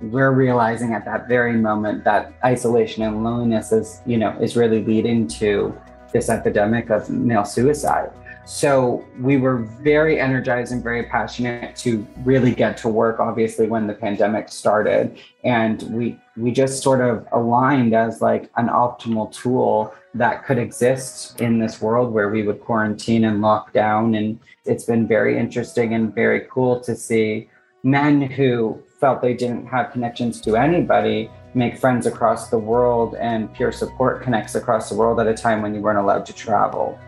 we're 0.00 0.32
realizing 0.32 0.92
at 0.92 1.04
that 1.04 1.28
very 1.28 1.56
moment 1.56 2.04
that 2.04 2.32
isolation 2.44 3.02
and 3.02 3.22
loneliness 3.22 3.72
is 3.72 4.00
you 4.06 4.16
know 4.16 4.30
is 4.40 4.56
really 4.56 4.82
leading 4.84 5.26
to 5.26 5.76
this 6.14 6.30
epidemic 6.30 6.88
of 6.88 7.10
male 7.10 7.44
suicide. 7.44 8.10
So 8.46 9.04
we 9.18 9.36
were 9.38 9.58
very 9.82 10.20
energized 10.20 10.70
and 10.72 10.82
very 10.82 11.04
passionate 11.04 11.76
to 11.76 12.06
really 12.24 12.54
get 12.54 12.76
to 12.78 12.88
work, 12.88 13.18
obviously, 13.18 13.66
when 13.66 13.86
the 13.86 13.94
pandemic 13.94 14.48
started. 14.50 15.18
And 15.44 15.82
we 15.84 16.18
we 16.36 16.50
just 16.50 16.82
sort 16.82 17.00
of 17.00 17.26
aligned 17.32 17.94
as 17.94 18.20
like 18.20 18.50
an 18.56 18.68
optimal 18.68 19.32
tool 19.32 19.94
that 20.14 20.44
could 20.44 20.58
exist 20.58 21.40
in 21.40 21.58
this 21.58 21.80
world 21.80 22.12
where 22.12 22.28
we 22.28 22.42
would 22.42 22.60
quarantine 22.60 23.24
and 23.24 23.40
lock 23.40 23.72
down. 23.72 24.14
And 24.14 24.38
it's 24.64 24.84
been 24.84 25.08
very 25.08 25.38
interesting 25.38 25.94
and 25.94 26.14
very 26.14 26.46
cool 26.50 26.80
to 26.80 26.94
see 26.94 27.48
men 27.82 28.20
who 28.20 28.82
felt 29.00 29.22
they 29.22 29.34
didn't 29.34 29.66
have 29.66 29.92
connections 29.92 30.40
to 30.42 30.56
anybody 30.56 31.30
make 31.54 31.78
friends 31.78 32.06
across 32.06 32.48
the 32.48 32.58
world 32.58 33.14
and 33.16 33.52
peer 33.54 33.70
support 33.72 34.22
connects 34.22 34.54
across 34.54 34.88
the 34.88 34.94
world 34.94 35.20
at 35.20 35.26
a 35.26 35.34
time 35.34 35.62
when 35.62 35.74
you 35.74 35.80
weren't 35.80 35.98
allowed 35.98 36.26
to 36.26 36.32
travel. 36.32 36.98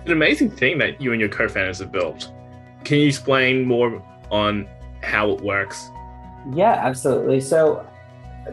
It's 0.00 0.06
an 0.06 0.12
amazing 0.12 0.50
thing 0.50 0.78
that 0.78 1.00
you 1.00 1.12
and 1.12 1.20
your 1.20 1.30
co-founders 1.30 1.78
have 1.80 1.90
built. 1.90 2.30
Can 2.84 2.98
you 2.98 3.08
explain 3.08 3.64
more 3.64 4.02
on 4.30 4.68
how 5.02 5.30
it 5.30 5.40
works? 5.40 5.90
Yeah, 6.52 6.72
absolutely. 6.72 7.40
So 7.40 7.86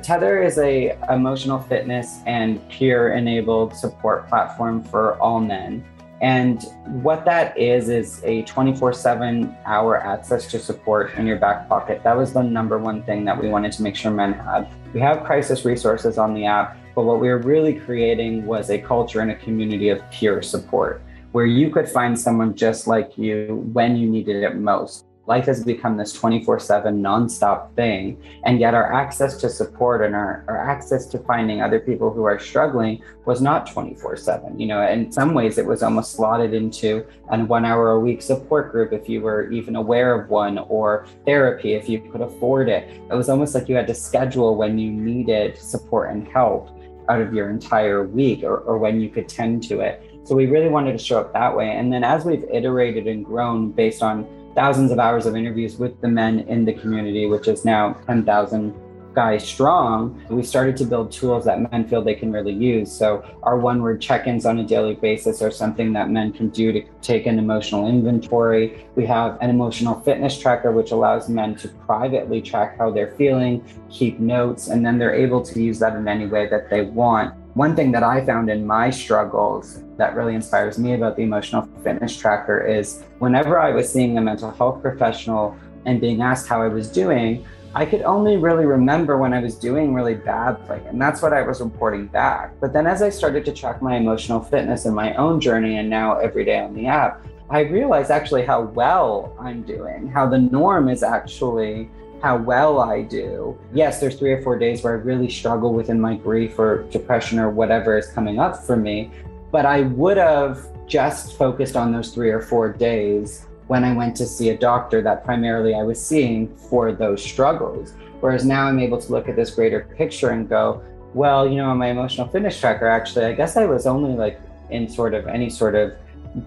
Tether 0.02 0.42
is 0.42 0.58
a 0.58 0.98
emotional 1.10 1.60
fitness 1.60 2.20
and 2.26 2.68
peer 2.70 3.14
enabled 3.14 3.76
support 3.76 4.28
platform 4.30 4.82
for 4.82 5.20
all 5.20 5.40
men. 5.40 5.84
And 6.22 6.64
what 7.04 7.26
that 7.26 7.58
is, 7.58 7.90
is 7.90 8.22
a 8.24 8.44
24 8.44 8.94
7 8.94 9.58
hour 9.66 9.98
access 9.98 10.46
to 10.52 10.60
support 10.60 11.16
in 11.16 11.26
your 11.26 11.38
back 11.38 11.68
pocket. 11.68 12.04
That 12.04 12.16
was 12.16 12.32
the 12.32 12.44
number 12.44 12.78
one 12.78 13.02
thing 13.04 13.26
that 13.26 13.42
we 13.42 13.50
wanted 13.50 13.72
to 13.74 13.82
make 13.82 13.96
sure 13.96 14.12
men 14.12 14.34
had. 14.34 14.72
We 14.94 15.00
have 15.00 15.24
crisis 15.24 15.66
resources 15.66 16.20
on 16.20 16.36
the 16.36 16.46
app, 16.46 16.78
but 16.94 17.06
what 17.06 17.20
we 17.20 17.30
were 17.30 17.40
really 17.40 17.74
creating 17.74 18.46
was 18.46 18.70
a 18.70 18.78
culture 18.78 19.22
and 19.22 19.32
a 19.32 19.36
community 19.36 19.90
of 19.90 20.08
peer 20.12 20.44
support 20.44 21.02
where 21.32 21.46
you 21.46 21.70
could 21.70 21.90
find 21.90 22.20
someone 22.20 22.56
just 22.56 22.88
like 22.88 23.18
you 23.18 23.68
when 23.74 23.96
you 23.96 24.08
needed 24.10 24.44
it 24.44 24.56
most 24.56 25.06
life 25.28 25.46
has 25.46 25.64
become 25.64 25.98
this 25.98 26.14
24 26.14 26.60
7 26.60 27.02
nonstop 27.02 27.74
thing. 27.76 28.22
And 28.44 28.60
yet, 28.60 28.74
our 28.74 28.92
access 28.92 29.38
to 29.38 29.50
support 29.50 30.04
and 30.04 30.16
our, 30.16 30.44
our 30.48 30.58
access 30.58 31.06
to 31.08 31.20
finding 31.20 31.62
other 31.62 31.80
people 31.80 32.12
who 32.12 32.24
are 32.24 32.40
struggling 32.40 33.02
was 33.26 33.42
not 33.42 33.72
24 33.72 34.18
7. 34.18 34.60
You 34.60 34.68
know, 34.68 34.82
in 34.88 35.12
some 35.12 35.34
ways, 35.34 35.58
it 35.58 35.66
was 35.66 35.84
almost 35.84 36.14
slotted 36.14 36.54
into 36.54 37.06
an 37.30 37.48
one 37.48 37.66
hour 37.66 37.92
a 37.92 38.00
week 38.00 38.22
support 38.22 38.72
group 38.72 38.94
if 38.94 39.08
you 39.08 39.22
were 39.22 39.52
even 39.52 39.76
aware 39.76 40.20
of 40.20 40.30
one, 40.30 40.58
or 40.58 41.06
therapy 41.26 41.74
if 41.74 41.88
you 41.88 42.02
could 42.12 42.22
afford 42.22 42.70
it. 42.70 42.90
It 42.90 43.14
was 43.14 43.30
almost 43.30 43.54
like 43.54 43.70
you 43.70 43.76
had 43.76 43.88
to 43.88 43.96
schedule 43.96 44.56
when 44.56 44.78
you 44.78 44.92
needed 44.92 45.58
support 45.58 46.12
and 46.12 46.28
help 46.28 46.70
out 47.10 47.22
of 47.22 47.34
your 47.34 47.50
entire 47.50 48.04
week 48.04 48.44
or, 48.44 48.58
or 48.60 48.78
when 48.78 49.02
you 49.02 49.10
could 49.10 49.28
tend 49.28 49.64
to 49.64 49.82
it. 49.82 50.04
So 50.24 50.36
we 50.36 50.46
really 50.46 50.70
wanted 50.70 50.94
to 50.94 50.98
show 50.98 51.20
up 51.20 51.34
that 51.34 51.56
way. 51.56 51.72
And 51.72 51.92
then 51.92 52.04
as 52.04 52.26
we've 52.26 52.44
iterated 52.44 53.08
and 53.08 53.26
grown 53.26 53.72
based 53.72 54.04
on 54.04 54.26
thousands 54.56 54.92
of 54.92 55.00
hours 55.00 55.26
of 55.26 55.36
interviews 55.36 55.78
with 55.78 56.00
the 56.02 56.08
men 56.08 56.40
in 56.42 56.66
the 56.66 56.74
community, 56.74 57.26
which 57.26 57.48
is 57.48 57.66
now 57.66 57.94
10,000 58.06 58.74
guys 59.14 59.46
strong, 59.46 60.22
we 60.30 60.44
started 60.44 60.78
to 60.78 60.86
build 60.86 61.12
tools 61.12 61.46
that 61.46 61.72
men 61.72 61.88
feel 61.88 62.02
they 62.02 62.16
can 62.16 62.32
really 62.32 62.54
use. 62.54 62.92
So, 62.92 63.24
our 63.44 63.58
one 63.58 63.82
word 63.82 64.02
check 64.02 64.28
ins 64.28 64.46
on 64.46 64.60
a 64.60 64.64
daily 64.64 64.96
basis 64.96 65.42
are 65.42 65.52
something 65.52 65.94
that 65.94 66.10
men 66.10 66.32
can 66.32 66.50
do 66.50 66.72
to 66.72 66.82
take 67.02 67.26
an 67.26 67.38
emotional 67.38 67.88
inventory. 67.88 68.86
We 68.96 69.06
have 69.08 69.38
an 69.42 69.50
emotional 69.50 70.00
fitness 70.02 70.40
tracker, 70.40 70.72
which 70.72 70.92
allows 70.92 71.30
men 71.30 71.56
to 71.58 71.68
privately 71.68 72.42
track 72.42 72.78
how 72.78 72.92
they're 72.92 73.16
feeling, 73.16 73.64
keep 73.90 74.20
notes, 74.20 74.68
and 74.68 74.86
then 74.86 74.98
they're 74.98 75.16
able 75.16 75.42
to 75.42 75.62
use 75.62 75.80
that 75.80 75.96
in 75.96 76.08
any 76.08 76.28
way 76.28 76.48
that 76.48 76.70
they 76.70 76.82
want. 76.82 77.34
One 77.54 77.76
thing 77.76 77.92
that 77.92 78.02
I 78.02 78.26
found 78.26 78.50
in 78.50 78.66
my 78.66 78.90
struggles 78.90 79.84
that 79.98 80.16
really 80.16 80.36
inspires 80.36 80.80
me 80.80 80.94
about 80.94 81.18
the 81.18 81.24
emotional 81.24 81.68
fitness 81.84 82.16
tracker 82.16 82.66
is 82.66 83.04
whenever 83.20 83.60
I 83.60 83.72
was 83.72 83.92
seeing 83.92 84.18
a 84.18 84.22
mental 84.22 84.52
health 84.52 84.82
professional 84.82 85.58
and 85.86 86.00
being 86.00 86.22
asked 86.22 86.48
how 86.48 86.62
I 86.62 86.70
was 86.70 86.90
doing, 86.90 87.46
I 87.76 87.86
could 87.86 88.04
only 88.04 88.38
really 88.38 88.66
remember 88.66 89.18
when 89.18 89.34
I 89.34 89.42
was 89.42 89.56
doing 89.56 89.94
really 89.94 90.16
badly. 90.16 90.80
And 90.88 91.02
that's 91.02 91.22
what 91.22 91.34
I 91.34 91.42
was 91.42 91.60
reporting 91.60 92.08
back. 92.08 92.58
But 92.62 92.72
then 92.72 92.88
as 92.88 93.02
I 93.02 93.10
started 93.10 93.44
to 93.44 93.52
track 93.52 93.82
my 93.82 93.98
emotional 93.98 94.40
fitness 94.40 94.86
in 94.86 94.94
my 94.94 95.14
own 95.16 95.42
journey 95.42 95.78
and 95.78 95.90
now 95.90 96.20
every 96.20 96.46
day 96.46 96.60
on 96.60 96.74
the 96.74 96.88
app, 96.88 97.26
I 97.50 97.62
realized 97.64 98.12
actually 98.12 98.46
how 98.46 98.62
well 98.62 99.36
I'm 99.38 99.64
doing, 99.64 100.08
how 100.08 100.26
the 100.26 100.38
norm 100.38 100.88
is 100.88 101.04
actually 101.04 101.90
how 102.22 102.38
well 102.38 102.80
I 102.80 103.02
do. 103.02 103.58
Yes, 103.74 104.00
there's 104.00 104.16
three 104.16 104.32
or 104.32 104.42
four 104.42 104.58
days 104.58 104.84
where 104.84 104.94
I 104.94 104.98
really 104.98 105.30
struggle 105.30 105.74
within 105.74 106.00
my 106.00 106.16
grief 106.16 106.60
or 106.60 106.84
depression 106.92 107.40
or 107.40 107.50
whatever 107.50 107.98
is 107.98 108.08
coming 108.08 108.40
up 108.40 108.64
for 108.64 108.76
me. 108.76 109.12
But 109.52 109.66
I 109.66 109.82
would 109.82 110.18
have 110.18 110.68
just 110.88 111.38
focused 111.38 111.76
on 111.76 111.92
those 111.92 112.14
three 112.14 112.30
or 112.30 112.42
four 112.42 112.72
days 112.72 113.46
when 113.68 113.84
I 113.84 113.94
went 113.94 114.16
to 114.18 114.26
see 114.26 114.50
a 114.50 114.58
doctor 114.58 115.02
that 115.02 115.24
primarily 115.24 115.74
I 115.74 115.84
was 115.84 116.04
seeing 116.04 116.56
for 116.56 116.92
those 116.92 117.24
struggles. 117.24 117.94
Whereas 118.20 118.46
now 118.46 118.68
I'm 118.68 118.80
able 118.80 119.00
to 119.02 119.12
look 119.12 119.28
at 119.28 119.36
this 119.36 119.52
greater 119.52 119.88
picture 119.98 120.30
and 120.30 120.48
go, 120.48 120.84
well, 121.14 121.48
you 121.48 121.56
know, 121.56 121.70
on 121.70 121.78
my 121.78 121.88
emotional 121.88 122.28
fitness 122.28 122.60
tracker, 122.60 122.88
actually, 122.88 123.26
I 123.26 123.34
guess 123.34 123.58
I 123.58 123.66
was 123.66 123.88
only 123.88 124.14
like 124.14 124.40
in 124.70 124.88
sort 124.88 125.14
of 125.14 125.28
any 125.28 125.50
sort 125.50 125.76
of 125.76 125.94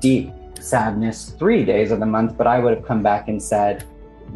deep 0.00 0.32
sadness 0.60 1.30
three 1.38 1.64
days 1.64 1.90
of 1.90 2.00
the 2.00 2.06
month, 2.06 2.36
but 2.36 2.46
I 2.46 2.58
would 2.58 2.74
have 2.76 2.86
come 2.86 3.02
back 3.02 3.28
and 3.28 3.42
said, 3.42 3.84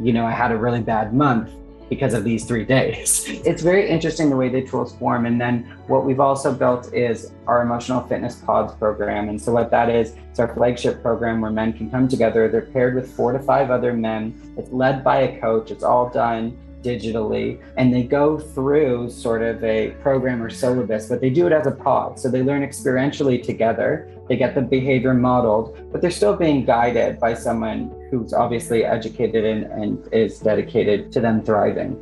you 0.00 0.12
know, 0.12 0.26
I 0.26 0.32
had 0.32 0.52
a 0.52 0.56
really 0.56 0.80
bad 0.80 1.14
month 1.14 1.50
because 1.88 2.12
of 2.14 2.22
these 2.24 2.44
three 2.44 2.64
days. 2.64 3.24
It's 3.48 3.62
very 3.62 3.88
interesting 3.88 4.30
the 4.30 4.36
way 4.36 4.48
the 4.48 4.62
tools 4.66 4.94
form. 4.96 5.26
And 5.26 5.40
then 5.40 5.64
what 5.86 6.04
we've 6.04 6.20
also 6.20 6.52
built 6.52 6.92
is 6.92 7.32
our 7.46 7.62
emotional 7.62 8.02
fitness 8.06 8.36
pods 8.36 8.74
program. 8.74 9.28
And 9.28 9.40
so 9.40 9.52
what 9.52 9.70
that 9.70 9.88
is, 9.88 10.14
it's 10.30 10.38
our 10.38 10.52
flagship 10.54 11.00
program 11.02 11.40
where 11.40 11.50
men 11.50 11.72
can 11.72 11.90
come 11.90 12.08
together. 12.08 12.48
They're 12.48 12.62
paired 12.62 12.94
with 12.94 13.10
four 13.10 13.32
to 13.32 13.38
five 13.38 13.70
other 13.70 13.92
men. 13.92 14.34
It's 14.58 14.70
led 14.70 15.02
by 15.02 15.20
a 15.20 15.40
coach. 15.40 15.70
It's 15.70 15.84
all 15.84 16.10
done 16.10 16.58
digitally 16.82 17.60
and 17.76 17.92
they 17.92 18.02
go 18.02 18.38
through 18.38 19.10
sort 19.10 19.42
of 19.42 19.62
a 19.64 19.90
program 20.02 20.42
or 20.42 20.50
syllabus, 20.50 21.08
but 21.08 21.20
they 21.20 21.30
do 21.30 21.46
it 21.46 21.52
as 21.52 21.66
a 21.66 21.70
pod. 21.70 22.18
So 22.18 22.30
they 22.30 22.42
learn 22.42 22.62
experientially 22.62 23.42
together. 23.42 24.10
They 24.28 24.36
get 24.36 24.54
the 24.54 24.62
behavior 24.62 25.14
modeled, 25.14 25.90
but 25.92 26.00
they're 26.00 26.10
still 26.10 26.36
being 26.36 26.64
guided 26.64 27.18
by 27.18 27.34
someone 27.34 27.90
who's 28.10 28.32
obviously 28.32 28.84
educated 28.84 29.44
and, 29.44 29.64
and 29.64 30.12
is 30.12 30.40
dedicated 30.40 31.12
to 31.12 31.20
them 31.20 31.42
thriving. 31.42 31.92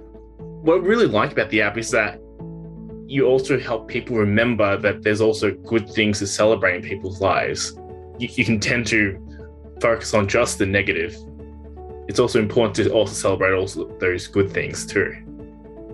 What 0.62 0.80
I 0.82 0.84
really 0.84 1.06
like 1.06 1.32
about 1.32 1.50
the 1.50 1.62
app 1.62 1.78
is 1.78 1.90
that 1.92 2.20
you 3.06 3.26
also 3.26 3.58
help 3.58 3.86
people 3.86 4.16
remember 4.16 4.76
that 4.76 5.02
there's 5.02 5.20
also 5.20 5.52
good 5.52 5.88
things 5.90 6.18
to 6.18 6.26
celebrate 6.26 6.76
in 6.76 6.82
people's 6.82 7.20
lives. 7.20 7.78
You, 8.18 8.28
you 8.32 8.44
can 8.44 8.58
tend 8.58 8.86
to 8.88 9.22
focus 9.80 10.12
on 10.14 10.26
just 10.26 10.58
the 10.58 10.66
negative 10.66 11.16
it's 12.08 12.20
also 12.20 12.38
important 12.38 12.74
to 12.76 12.92
also 12.92 13.12
celebrate 13.12 13.54
also 13.54 13.86
those 13.98 14.26
good 14.26 14.50
things 14.50 14.86
too. 14.86 15.14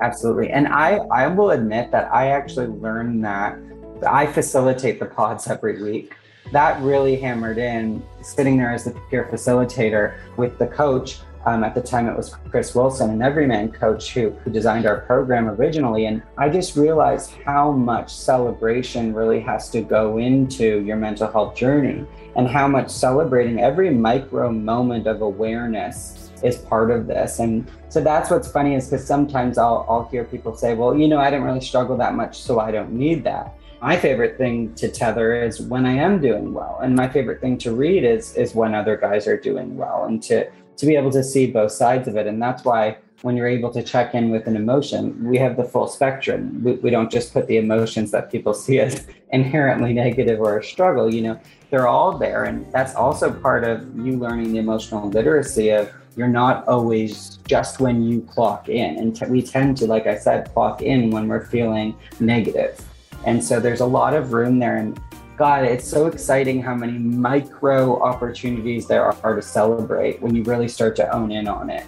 Absolutely. 0.02 0.50
And 0.50 0.68
I, 0.68 0.96
I 1.12 1.26
will 1.28 1.50
admit 1.52 1.90
that 1.92 2.12
I 2.12 2.28
actually 2.28 2.66
learned 2.66 3.24
that 3.24 3.58
I 4.06 4.26
facilitate 4.26 4.98
the 4.98 5.06
pods 5.06 5.46
every 5.46 5.82
week. 5.82 6.14
That 6.50 6.80
really 6.82 7.16
hammered 7.16 7.58
in 7.58 8.02
sitting 8.20 8.56
there 8.56 8.72
as 8.72 8.84
the 8.84 8.90
peer 9.10 9.28
facilitator 9.30 10.16
with 10.36 10.58
the 10.58 10.66
coach. 10.66 11.20
Um, 11.46 11.64
at 11.64 11.74
the 11.74 11.80
time, 11.80 12.08
it 12.08 12.16
was 12.16 12.34
Chris 12.50 12.74
Wilson, 12.74 13.10
an 13.10 13.18
Evryman 13.18 13.72
coach 13.72 14.12
who, 14.12 14.30
who 14.30 14.50
designed 14.50 14.86
our 14.86 15.00
program 15.02 15.48
originally. 15.48 16.06
And 16.06 16.22
I 16.36 16.48
just 16.48 16.76
realized 16.76 17.32
how 17.44 17.72
much 17.72 18.12
celebration 18.12 19.14
really 19.14 19.40
has 19.40 19.70
to 19.70 19.80
go 19.82 20.18
into 20.18 20.80
your 20.82 20.96
mental 20.96 21.30
health 21.30 21.56
journey 21.56 22.06
and 22.36 22.48
how 22.48 22.66
much 22.66 22.90
celebrating 22.90 23.60
every 23.60 23.90
micro 23.90 24.50
moment 24.50 25.06
of 25.06 25.22
awareness 25.22 26.30
is 26.42 26.56
part 26.56 26.90
of 26.90 27.06
this. 27.06 27.38
And 27.38 27.70
so 27.88 28.00
that's 28.00 28.30
what's 28.30 28.50
funny 28.50 28.74
is 28.74 28.88
because 28.88 29.06
sometimes 29.06 29.58
I'll, 29.58 29.86
I'll 29.88 30.08
hear 30.10 30.24
people 30.24 30.56
say, 30.56 30.74
well, 30.74 30.96
you 30.96 31.06
know, 31.06 31.18
I 31.18 31.30
didn't 31.30 31.44
really 31.44 31.60
struggle 31.60 31.96
that 31.98 32.14
much, 32.14 32.40
so 32.42 32.58
I 32.58 32.70
don't 32.70 32.92
need 32.92 33.22
that. 33.24 33.54
my 33.82 33.96
favorite 33.96 34.38
thing 34.38 34.72
to 34.76 34.88
tether 34.88 35.34
is 35.42 35.60
when 35.60 35.84
I 35.84 35.92
am 35.92 36.20
doing 36.20 36.54
well. 36.54 36.78
And 36.82 36.94
my 36.94 37.08
favorite 37.08 37.40
thing 37.40 37.58
to 37.58 37.74
read 37.74 38.04
is 38.04 38.34
is 38.36 38.54
when 38.54 38.74
other 38.74 38.96
guys 38.96 39.26
are 39.26 39.36
doing 39.36 39.76
well 39.76 40.04
and 40.04 40.22
to 40.24 40.48
to 40.76 40.86
be 40.86 40.96
able 40.96 41.10
to 41.10 41.22
see 41.22 41.50
both 41.50 41.72
sides 41.72 42.06
of 42.08 42.16
it. 42.16 42.26
And 42.28 42.40
that's 42.40 42.64
why 42.64 42.98
when 43.22 43.36
you're 43.36 43.48
able 43.48 43.72
to 43.72 43.82
check 43.82 44.14
in 44.14 44.30
with 44.30 44.46
an 44.46 44.56
emotion, 44.56 45.24
we 45.24 45.38
have 45.38 45.56
the 45.56 45.64
full 45.64 45.86
spectrum. 45.86 46.62
We, 46.62 46.72
we 46.74 46.90
don't 46.90 47.10
just 47.10 47.32
put 47.32 47.46
the 47.46 47.56
emotions 47.56 48.10
that 48.10 48.30
people 48.30 48.52
see 48.52 48.80
as 48.80 49.06
inherently 49.30 49.92
negative 49.92 50.40
or 50.40 50.58
a 50.58 50.64
struggle, 50.64 51.12
you 51.12 51.22
know, 51.22 51.40
they're 51.70 51.88
all 51.88 52.18
there. 52.18 52.44
And 52.44 52.70
that's 52.72 52.94
also 52.94 53.32
part 53.32 53.64
of 53.64 53.82
you 53.96 54.18
learning 54.18 54.52
the 54.52 54.58
emotional 54.58 55.08
literacy 55.08 55.70
of 55.70 55.90
you're 56.16 56.28
not 56.28 56.68
always 56.68 57.38
just 57.46 57.80
when 57.80 58.02
you 58.02 58.20
clock 58.22 58.68
in. 58.68 58.98
And 58.98 59.16
t- 59.16 59.26
we 59.26 59.40
tend 59.40 59.78
to, 59.78 59.86
like 59.86 60.06
I 60.06 60.18
said, 60.18 60.52
clock 60.52 60.82
in 60.82 61.10
when 61.10 61.28
we're 61.28 61.46
feeling 61.46 61.96
negative. 62.20 62.78
And 63.24 63.42
so 63.42 63.60
there's 63.60 63.80
a 63.80 63.86
lot 63.86 64.14
of 64.14 64.32
room 64.32 64.58
there. 64.58 64.76
And 64.76 65.00
God, 65.38 65.64
it's 65.64 65.86
so 65.86 66.06
exciting 66.06 66.60
how 66.60 66.74
many 66.74 66.98
micro 66.98 68.02
opportunities 68.02 68.86
there 68.86 69.04
are 69.04 69.34
to 69.34 69.42
celebrate 69.42 70.20
when 70.20 70.34
you 70.34 70.42
really 70.42 70.68
start 70.68 70.94
to 70.96 71.14
own 71.14 71.32
in 71.32 71.48
on 71.48 71.70
it. 71.70 71.86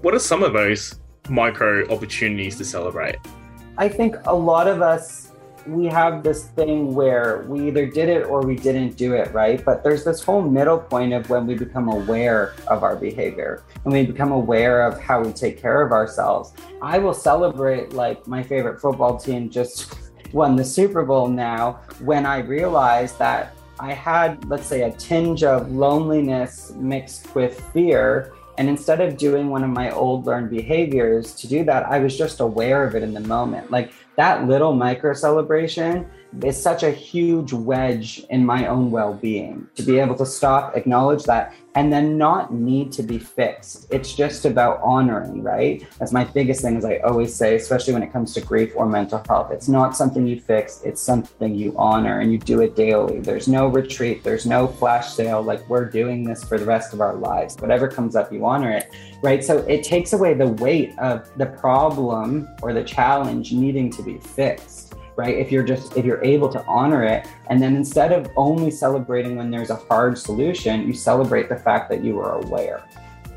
What 0.00 0.14
are 0.14 0.20
some 0.20 0.44
of 0.44 0.52
those 0.52 1.00
micro 1.28 1.84
opportunities 1.92 2.56
to 2.58 2.64
celebrate? 2.64 3.16
I 3.76 3.88
think 3.88 4.14
a 4.26 4.34
lot 4.34 4.68
of 4.68 4.80
us, 4.80 5.32
we 5.66 5.86
have 5.86 6.22
this 6.22 6.44
thing 6.50 6.94
where 6.94 7.44
we 7.48 7.66
either 7.66 7.84
did 7.84 8.08
it 8.08 8.24
or 8.26 8.40
we 8.40 8.54
didn't 8.54 8.96
do 8.96 9.14
it, 9.14 9.34
right? 9.34 9.62
But 9.64 9.82
there's 9.82 10.04
this 10.04 10.22
whole 10.22 10.40
middle 10.40 10.78
point 10.78 11.14
of 11.14 11.28
when 11.28 11.48
we 11.48 11.56
become 11.56 11.88
aware 11.88 12.54
of 12.68 12.84
our 12.84 12.94
behavior 12.94 13.64
and 13.84 13.92
we 13.92 14.06
become 14.06 14.30
aware 14.30 14.86
of 14.86 15.00
how 15.00 15.20
we 15.20 15.32
take 15.32 15.60
care 15.60 15.82
of 15.82 15.90
ourselves. 15.90 16.52
I 16.80 16.98
will 16.98 17.12
celebrate 17.12 17.92
like 17.92 18.24
my 18.28 18.40
favorite 18.40 18.80
football 18.80 19.16
team 19.16 19.50
just 19.50 19.96
won 20.32 20.54
the 20.54 20.64
Super 20.64 21.04
Bowl 21.04 21.26
now 21.26 21.80
when 21.98 22.24
I 22.24 22.38
realized 22.38 23.18
that 23.18 23.52
I 23.80 23.94
had, 23.94 24.48
let's 24.48 24.66
say, 24.66 24.82
a 24.82 24.92
tinge 24.92 25.42
of 25.42 25.72
loneliness 25.72 26.72
mixed 26.76 27.34
with 27.34 27.60
fear 27.72 28.32
and 28.58 28.68
instead 28.68 29.00
of 29.00 29.16
doing 29.16 29.48
one 29.48 29.62
of 29.62 29.70
my 29.70 29.90
old 29.92 30.26
learned 30.26 30.50
behaviors 30.50 31.32
to 31.36 31.46
do 31.46 31.64
that, 31.64 31.86
I 31.86 32.00
was 32.00 32.18
just 32.18 32.40
aware 32.40 32.84
of 32.84 32.96
it 32.96 33.04
in 33.04 33.14
the 33.14 33.20
moment. 33.20 33.70
Like 33.70 33.92
that 34.16 34.48
little 34.48 34.74
micro 34.74 35.14
celebration 35.14 36.10
is 36.42 36.60
such 36.60 36.82
a 36.82 36.90
huge 36.90 37.52
wedge 37.52 38.24
in 38.30 38.44
my 38.44 38.66
own 38.66 38.90
well 38.90 39.14
being 39.14 39.66
to 39.76 39.82
be 39.82 39.98
able 39.98 40.14
to 40.16 40.26
stop, 40.26 40.76
acknowledge 40.76 41.24
that, 41.24 41.54
and 41.74 41.92
then 41.92 42.18
not 42.18 42.52
need 42.52 42.92
to 42.92 43.02
be 43.02 43.18
fixed. 43.18 43.86
It's 43.90 44.14
just 44.14 44.44
about 44.44 44.80
honoring, 44.82 45.42
right? 45.42 45.86
That's 45.98 46.12
my 46.12 46.24
biggest 46.24 46.60
thing, 46.60 46.76
as 46.76 46.84
I 46.84 46.96
always 46.98 47.34
say, 47.34 47.54
especially 47.56 47.92
when 47.92 48.02
it 48.02 48.12
comes 48.12 48.34
to 48.34 48.40
grief 48.40 48.72
or 48.74 48.86
mental 48.86 49.22
health. 49.28 49.52
It's 49.52 49.68
not 49.68 49.96
something 49.96 50.26
you 50.26 50.40
fix, 50.40 50.82
it's 50.82 51.00
something 51.00 51.54
you 51.54 51.74
honor 51.76 52.20
and 52.20 52.32
you 52.32 52.38
do 52.38 52.60
it 52.60 52.74
daily. 52.74 53.20
There's 53.20 53.48
no 53.48 53.68
retreat, 53.68 54.24
there's 54.24 54.44
no 54.44 54.66
flash 54.66 55.12
sale. 55.12 55.42
Like 55.42 55.68
we're 55.68 55.84
doing 55.84 56.24
this 56.24 56.44
for 56.44 56.58
the 56.58 56.64
rest 56.64 56.92
of 56.92 57.00
our 57.00 57.14
lives. 57.14 57.56
Whatever 57.58 57.88
comes 57.88 58.16
up, 58.16 58.32
you 58.32 58.44
honor 58.44 58.70
it, 58.70 58.90
right? 59.22 59.44
So 59.44 59.58
it 59.58 59.84
takes 59.84 60.12
away 60.12 60.34
the 60.34 60.48
weight 60.48 60.98
of 60.98 61.30
the 61.38 61.46
problem 61.46 62.48
or 62.62 62.72
the 62.72 62.84
challenge 62.84 63.52
needing 63.52 63.90
to 63.92 64.02
be 64.02 64.18
fixed 64.18 64.87
right? 65.18 65.36
If 65.36 65.50
you're 65.50 65.64
just 65.64 65.96
if 65.96 66.06
you're 66.06 66.24
able 66.24 66.48
to 66.50 66.64
honor 66.64 67.02
it, 67.02 67.26
and 67.50 67.60
then 67.60 67.76
instead 67.76 68.12
of 68.12 68.30
only 68.36 68.70
celebrating 68.70 69.36
when 69.36 69.50
there's 69.50 69.70
a 69.70 69.76
hard 69.76 70.16
solution, 70.16 70.86
you 70.86 70.94
celebrate 70.94 71.48
the 71.48 71.56
fact 71.56 71.90
that 71.90 72.02
you 72.02 72.14
were 72.14 72.32
aware. 72.32 72.84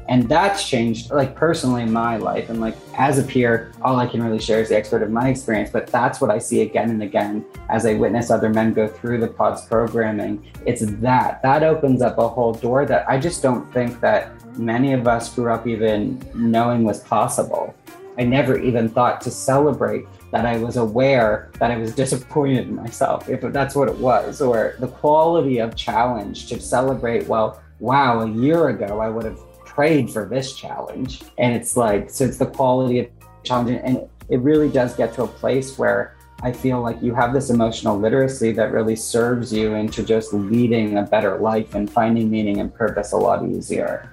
And 0.07 0.27
that's 0.27 0.67
changed, 0.67 1.09
like 1.11 1.35
personally 1.35 1.83
in 1.83 1.91
my 1.91 2.17
life. 2.17 2.49
And 2.49 2.59
like 2.59 2.75
as 2.95 3.17
a 3.17 3.23
peer, 3.23 3.71
all 3.81 3.97
I 3.97 4.07
can 4.07 4.21
really 4.21 4.39
share 4.39 4.59
is 4.59 4.69
the 4.69 4.75
expert 4.75 5.01
of 5.03 5.09
my 5.09 5.29
experience. 5.29 5.69
But 5.71 5.87
that's 5.87 6.19
what 6.19 6.29
I 6.29 6.37
see 6.37 6.61
again 6.61 6.89
and 6.89 7.01
again 7.01 7.45
as 7.69 7.85
I 7.85 7.93
witness 7.93 8.29
other 8.29 8.49
men 8.49 8.73
go 8.73 8.87
through 8.87 9.19
the 9.19 9.27
pods 9.27 9.65
programming. 9.65 10.45
It's 10.65 10.81
that 10.85 11.41
that 11.41 11.63
opens 11.63 12.01
up 12.01 12.17
a 12.17 12.27
whole 12.27 12.53
door 12.53 12.85
that 12.85 13.09
I 13.09 13.19
just 13.19 13.41
don't 13.41 13.71
think 13.73 14.01
that 14.01 14.31
many 14.57 14.93
of 14.93 15.07
us 15.07 15.33
grew 15.33 15.51
up 15.51 15.65
even 15.65 16.21
knowing 16.35 16.83
was 16.83 16.99
possible. 16.99 17.73
I 18.19 18.23
never 18.23 18.59
even 18.59 18.89
thought 18.89 19.21
to 19.21 19.31
celebrate 19.31 20.05
that 20.31 20.45
I 20.45 20.57
was 20.57 20.77
aware 20.77 21.51
that 21.59 21.71
I 21.71 21.77
was 21.77 21.93
disappointed 21.93 22.67
in 22.67 22.75
myself, 22.75 23.29
if 23.29 23.41
that's 23.41 23.75
what 23.75 23.89
it 23.89 23.97
was, 23.97 24.41
or 24.41 24.75
the 24.79 24.87
quality 24.87 25.59
of 25.59 25.75
challenge 25.75 26.47
to 26.47 26.59
celebrate, 26.59 27.27
well, 27.27 27.61
wow, 27.79 28.21
a 28.21 28.29
year 28.29 28.69
ago 28.69 28.99
I 28.99 29.09
would 29.09 29.25
have 29.25 29.39
prayed 29.65 30.09
for 30.09 30.25
this 30.25 30.55
challenge. 30.55 31.21
And 31.37 31.53
it's 31.53 31.75
like, 31.75 32.09
so 32.09 32.25
it's 32.25 32.37
the 32.37 32.45
quality 32.45 32.99
of 32.99 33.07
challenge. 33.43 33.81
And 33.83 34.07
it 34.29 34.39
really 34.39 34.69
does 34.69 34.95
get 34.95 35.13
to 35.15 35.23
a 35.23 35.27
place 35.27 35.77
where 35.77 36.15
I 36.43 36.51
feel 36.51 36.81
like 36.81 37.01
you 37.03 37.13
have 37.13 37.33
this 37.33 37.49
emotional 37.49 37.99
literacy 37.99 38.51
that 38.53 38.71
really 38.71 38.95
serves 38.95 39.53
you 39.53 39.75
into 39.75 40.01
just 40.01 40.33
leading 40.33 40.97
a 40.97 41.03
better 41.03 41.37
life 41.37 41.75
and 41.75 41.91
finding 41.91 42.31
meaning 42.31 42.59
and 42.59 42.73
purpose 42.73 43.11
a 43.11 43.17
lot 43.17 43.47
easier. 43.47 44.11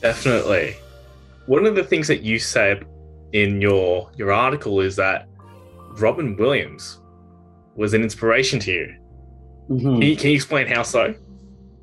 Definitely. 0.00 0.76
One 1.46 1.64
of 1.64 1.74
the 1.74 1.82
things 1.82 2.06
that 2.08 2.22
you 2.22 2.38
said 2.38 2.86
in 3.36 3.60
your 3.60 4.10
your 4.16 4.32
article 4.32 4.80
is 4.80 4.96
that 4.96 5.28
Robin 6.04 6.36
Williams 6.36 7.00
was 7.74 7.92
an 7.92 8.02
inspiration 8.02 8.58
to 8.60 8.72
you. 8.72 8.94
Mm-hmm. 9.68 9.92
Can, 9.92 10.02
you 10.02 10.16
can 10.16 10.30
you 10.30 10.36
explain 10.36 10.66
how 10.66 10.82
so? 10.82 11.14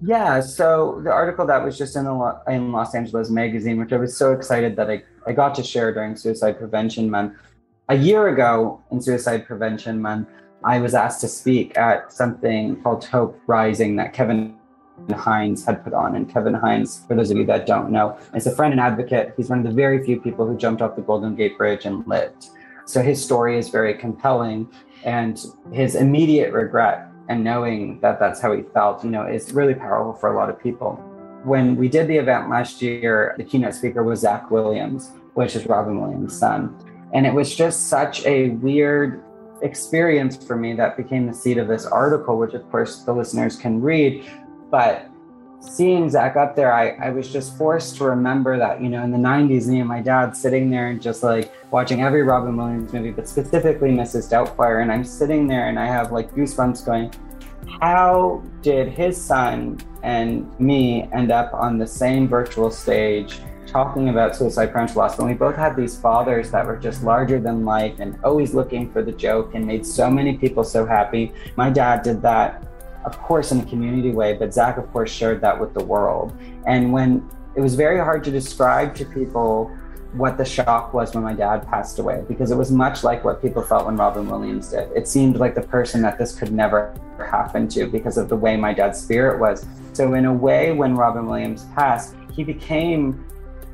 Yeah, 0.02 0.42
so 0.42 1.00
the 1.04 1.12
article 1.12 1.46
that 1.48 1.64
was 1.64 1.78
just 1.78 1.96
in 1.96 2.06
the 2.06 2.42
in 2.48 2.72
Los 2.72 2.96
Angeles 2.96 3.30
magazine, 3.30 3.78
which 3.80 3.94
I 3.94 3.98
was 3.98 4.18
so 4.18 4.34
excited 4.34 4.76
that 4.78 4.90
I, 4.90 5.04
I 5.28 5.32
got 5.32 5.54
to 5.56 5.64
share 5.64 5.94
during 5.94 6.16
Suicide 6.16 6.58
Prevention 6.58 7.10
Month. 7.10 7.34
A 7.90 7.96
year 7.96 8.30
ago 8.30 8.82
in 8.92 9.00
Suicide 9.00 9.46
Prevention 9.46 10.02
Month, 10.02 10.30
I 10.64 10.80
was 10.80 10.94
asked 10.96 11.22
to 11.22 11.28
speak 11.28 11.78
at 11.78 12.12
something 12.12 12.82
called 12.82 13.06
Hope 13.06 13.40
Rising 13.48 13.96
that 13.98 14.14
Kevin 14.14 14.58
Hines 15.16 15.66
had 15.66 15.84
put 15.84 15.94
on. 15.94 16.16
And 16.16 16.32
Kevin 16.32 16.54
Hines, 16.54 17.04
for 17.08 17.16
those 17.16 17.32
of 17.32 17.38
you 17.38 17.46
that 17.46 17.66
don't 17.66 17.92
know, 17.92 18.18
is 18.34 18.48
a 18.48 18.56
friend 18.56 18.72
and 18.72 18.80
advocate. 18.80 19.34
He's 19.38 19.50
one 19.50 19.60
of 19.60 19.66
the 19.66 19.72
very 19.72 20.04
few 20.04 20.20
people 20.20 20.48
who 20.48 20.58
jumped 20.58 20.82
off 20.82 20.96
the 20.96 21.02
Golden 21.02 21.36
Gate 21.36 21.58
Bridge 21.58 21.86
and 21.86 22.06
lived. 22.08 22.48
So 22.86 23.02
his 23.02 23.24
story 23.24 23.58
is 23.58 23.70
very 23.70 23.94
compelling. 23.96 24.70
And 25.04 25.44
his 25.72 25.96
immediate 25.96 26.54
regret 26.54 27.10
and 27.30 27.44
knowing 27.44 28.00
that 28.02 28.20
that's 28.20 28.42
how 28.42 28.54
he 28.54 28.64
felt, 28.74 29.04
you 29.04 29.10
know, 29.10 29.26
is 29.26 29.54
really 29.54 29.74
powerful 29.74 30.14
for 30.14 30.34
a 30.34 30.38
lot 30.38 30.50
of 30.50 30.62
people. 30.62 30.96
When 31.44 31.76
we 31.76 31.90
did 31.90 32.08
the 32.08 32.18
event 32.18 32.50
last 32.50 32.82
year, 32.82 33.36
the 33.38 33.44
keynote 33.44 33.74
speaker 33.74 34.04
was 34.04 34.22
Zak 34.22 34.50
Williams, 34.50 35.12
which 35.34 35.56
is 35.56 35.66
Robin 35.66 36.00
Williams' 36.00 36.38
son. 36.38 36.76
And 37.14 37.26
it 37.26 37.34
was 37.34 37.54
just 37.54 37.88
such 37.88 38.26
a 38.26 38.50
weird 38.50 39.24
experience 39.62 40.36
for 40.36 40.56
me 40.56 40.74
that 40.74 40.98
became 40.98 41.28
the 41.28 41.34
seed 41.34 41.58
of 41.58 41.68
this 41.68 41.86
article, 41.86 42.38
which 42.38 42.54
of 42.54 42.70
course 42.70 43.04
the 43.04 43.14
listeners 43.14 43.56
can 43.56 43.82
read. 43.82 44.26
But 44.74 45.08
seeing 45.60 46.10
Zak 46.10 46.36
up 46.36 46.56
there, 46.56 46.74
I, 46.74 46.94
I 46.94 47.12
was 47.12 47.32
just 47.32 47.56
forced 47.60 47.96
to 47.98 48.06
remember 48.06 48.58
that, 48.58 48.82
you 48.82 48.90
know, 48.90 49.04
in 49.04 49.12
the 49.12 49.20
90s, 49.20 49.68
me 49.68 49.82
and 49.82 49.88
my 49.88 50.02
dad 50.02 50.36
sitting 50.36 50.72
there 50.72 50.88
and 50.88 51.00
just 51.00 51.22
like 51.22 51.54
watching 51.72 52.02
every 52.02 52.24
Robin 52.24 52.58
Williams 52.58 52.92
movie, 52.92 53.12
but 53.12 53.30
specifically 53.30 53.92
Mrs. 53.92 54.32
Doubtfire. 54.32 54.82
And 54.82 54.92
I'm 54.92 55.04
sitting 55.04 55.46
there 55.46 55.68
and 55.68 55.78
I 55.78 55.86
have 55.86 56.12
like 56.12 56.34
goosebumps 56.34 56.88
going, 56.88 57.14
how 57.82 58.42
did 58.64 58.88
his 58.88 59.16
son 59.16 59.78
and 60.02 60.60
me 60.60 61.08
end 61.14 61.32
up 61.32 61.54
on 61.54 61.78
the 61.78 61.86
same 61.86 62.28
virtual 62.28 62.72
stage 62.72 63.42
talking 63.68 64.10
about 64.10 64.36
suicide 64.36 64.72
prevention 64.72 64.98
loss 64.98 65.20
when 65.20 65.28
we 65.28 65.36
both 65.36 65.56
had 65.56 65.76
these 65.76 65.96
fathers 65.96 66.50
that 66.50 66.66
were 66.66 66.78
just 66.78 67.04
larger 67.04 67.40
than 67.40 67.64
life 67.64 67.94
and 68.00 68.18
always 68.24 68.56
looking 68.56 68.92
for 68.92 69.04
the 69.04 69.12
joke 69.12 69.54
and 69.54 69.68
made 69.68 69.86
so 69.86 70.10
many 70.10 70.36
people 70.36 70.64
so 70.64 70.84
happy. 70.84 71.32
My 71.58 71.70
dad 71.70 72.02
did 72.02 72.24
that 72.24 72.73
of 73.06 73.20
course, 73.20 73.52
in 73.52 73.60
a 73.60 73.66
community 73.66 74.12
way, 74.12 74.34
but 74.34 74.54
Zak, 74.54 74.78
of 74.78 74.92
course, 74.92 75.12
shared 75.12 75.42
that 75.42 75.60
with 75.60 75.74
the 75.74 75.84
world. 75.84 76.38
And 76.66 76.92
when 76.92 77.30
it 77.56 77.62
was 77.62 77.76
very 77.76 78.00
hard 78.00 78.24
to 78.24 78.32
describe 78.32 78.96
to 78.96 79.06
people 79.06 79.72
what 80.14 80.38
the 80.38 80.46
shock 80.46 80.94
was 80.94 81.14
when 81.14 81.24
my 81.24 81.34
dad 81.34 81.68
passed 81.68 81.98
away, 82.00 82.24
because 82.28 82.52
it 82.52 82.56
was 82.56 82.72
much 82.72 83.04
like 83.04 83.24
what 83.24 83.42
people 83.42 83.64
felt 83.64 83.86
when 83.86 83.96
Robin 83.96 84.28
Williams 84.30 84.70
did. 84.70 84.90
It 84.96 85.08
seemed 85.08 85.38
like 85.38 85.56
the 85.56 85.62
person 85.62 86.02
that 86.04 86.20
this 86.20 86.38
could 86.38 86.52
never 86.52 86.96
happen 87.18 87.68
to 87.70 87.88
because 87.88 88.18
of 88.18 88.30
the 88.30 88.36
way 88.36 88.56
my 88.56 88.74
dad's 88.74 89.02
spirit 89.02 89.40
was. 89.40 89.66
So, 89.94 90.14
in 90.14 90.26
a 90.26 90.34
way, 90.34 90.72
when 90.72 90.96
Robin 90.96 91.26
Williams 91.26 91.66
passed, 91.76 92.16
he 92.32 92.44
became 92.44 93.26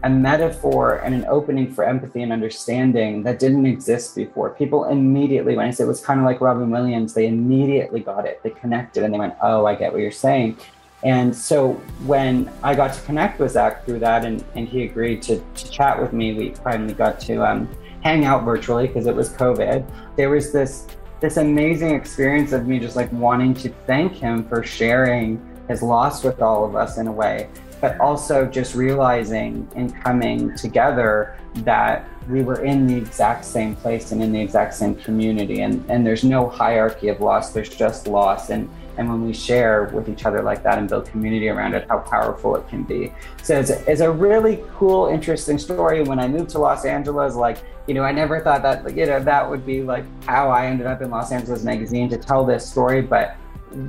a 0.03 0.09
metaphor 0.09 0.97
and 0.97 1.13
an 1.13 1.25
opening 1.25 1.73
for 1.73 1.83
empathy 1.83 2.21
and 2.21 2.31
understanding 2.31 3.23
that 3.23 3.39
didn't 3.39 3.65
exist 3.65 4.15
before. 4.15 4.51
People 4.51 4.85
immediately, 4.85 5.55
when 5.57 5.67
I 5.67 5.71
said 5.71 5.83
it 5.83 5.87
was 5.87 6.01
kind 6.01 6.19
of 6.19 6.25
like 6.25 6.39
Robin 6.39 6.69
Williams, 6.69 7.13
they 7.13 7.27
immediately 7.27 7.99
got 7.99 8.25
it. 8.25 8.41
They 8.43 8.51
connected 8.51 9.03
and 9.03 9.13
they 9.13 9.19
went, 9.19 9.35
Oh, 9.41 9.65
I 9.65 9.75
get 9.75 9.91
what 9.91 10.01
you're 10.01 10.11
saying. 10.11 10.57
And 11.03 11.35
so 11.35 11.73
when 12.05 12.51
I 12.61 12.75
got 12.75 12.93
to 12.93 13.01
connect 13.01 13.39
with 13.39 13.51
Zak 13.51 13.85
through 13.85 13.99
that 13.99 14.25
and, 14.25 14.43
and 14.55 14.67
he 14.67 14.83
agreed 14.83 15.21
to, 15.23 15.39
to 15.55 15.71
chat 15.71 16.01
with 16.01 16.11
me, 16.11 16.33
we 16.33 16.53
finally 16.55 16.93
got 16.93 17.19
to 17.21 17.45
um, 17.45 17.69
hang 18.01 18.25
out 18.25 18.43
virtually 18.43 18.87
because 18.87 19.05
it 19.05 19.15
was 19.15 19.29
COVID. 19.29 19.85
There 20.15 20.29
was 20.29 20.51
this 20.51 20.87
this 21.19 21.35
amazing 21.35 21.93
experience 21.93 22.53
of 22.53 22.65
me 22.65 22.79
just 22.79 22.95
like 22.95 23.11
wanting 23.11 23.53
to 23.53 23.69
thank 23.85 24.13
him 24.13 24.47
for 24.47 24.63
sharing 24.63 25.37
his 25.67 25.81
loss 25.81 26.23
with 26.23 26.41
all 26.41 26.63
of 26.63 26.75
us 26.75 26.97
in 26.97 27.07
a 27.07 27.11
way, 27.11 27.49
but 27.81 27.99
also 27.99 28.45
just 28.45 28.75
realizing 28.75 29.67
and 29.75 29.95
coming 30.03 30.55
together 30.55 31.37
that 31.55 32.07
we 32.29 32.43
were 32.43 32.63
in 32.63 32.85
the 32.85 32.95
exact 32.95 33.43
same 33.45 33.75
place 33.75 34.11
and 34.11 34.21
in 34.21 34.31
the 34.31 34.41
exact 34.41 34.73
same 34.73 34.95
community. 34.95 35.61
And, 35.61 35.83
and 35.89 36.05
there's 36.05 36.23
no 36.23 36.47
hierarchy 36.47 37.07
of 37.07 37.21
loss 37.21 37.51
there's 37.51 37.69
just 37.69 38.07
loss. 38.07 38.49
And 38.49 38.69
and 38.99 39.07
when 39.07 39.25
we 39.25 39.33
share 39.33 39.85
with 39.93 40.09
each 40.09 40.25
other 40.25 40.41
like 40.41 40.61
that 40.63 40.77
and 40.77 40.89
build 40.89 41.05
community 41.05 41.47
around 41.47 41.73
it 41.73 41.87
how 41.87 41.99
powerful 41.99 42.57
it 42.57 42.67
can 42.67 42.83
be. 42.83 43.13
So 43.41 43.57
it's 43.57 43.69
it's 43.69 44.01
a 44.01 44.11
really 44.11 44.61
cool 44.75 45.07
interesting 45.07 45.57
story. 45.57 46.03
When 46.03 46.19
i 46.19 46.27
moved 46.27 46.49
to 46.51 46.59
los 46.59 46.83
angeles 46.83 47.35
like 47.35 47.59
you 47.87 47.93
know 47.93 48.03
i 48.03 48.11
never 48.11 48.41
thought 48.41 48.61
that 48.61 48.95
you 48.95 49.05
know 49.05 49.23
that 49.23 49.49
would 49.49 49.65
be 49.65 49.83
like 49.83 50.03
how 50.25 50.49
i 50.49 50.65
ended 50.65 50.85
up 50.85 51.01
in 51.01 51.09
los 51.09 51.31
angeles 51.31 51.63
magazine 51.63 52.09
to 52.09 52.17
tell 52.17 52.43
this 52.45 52.69
story. 52.69 53.01
But 53.01 53.37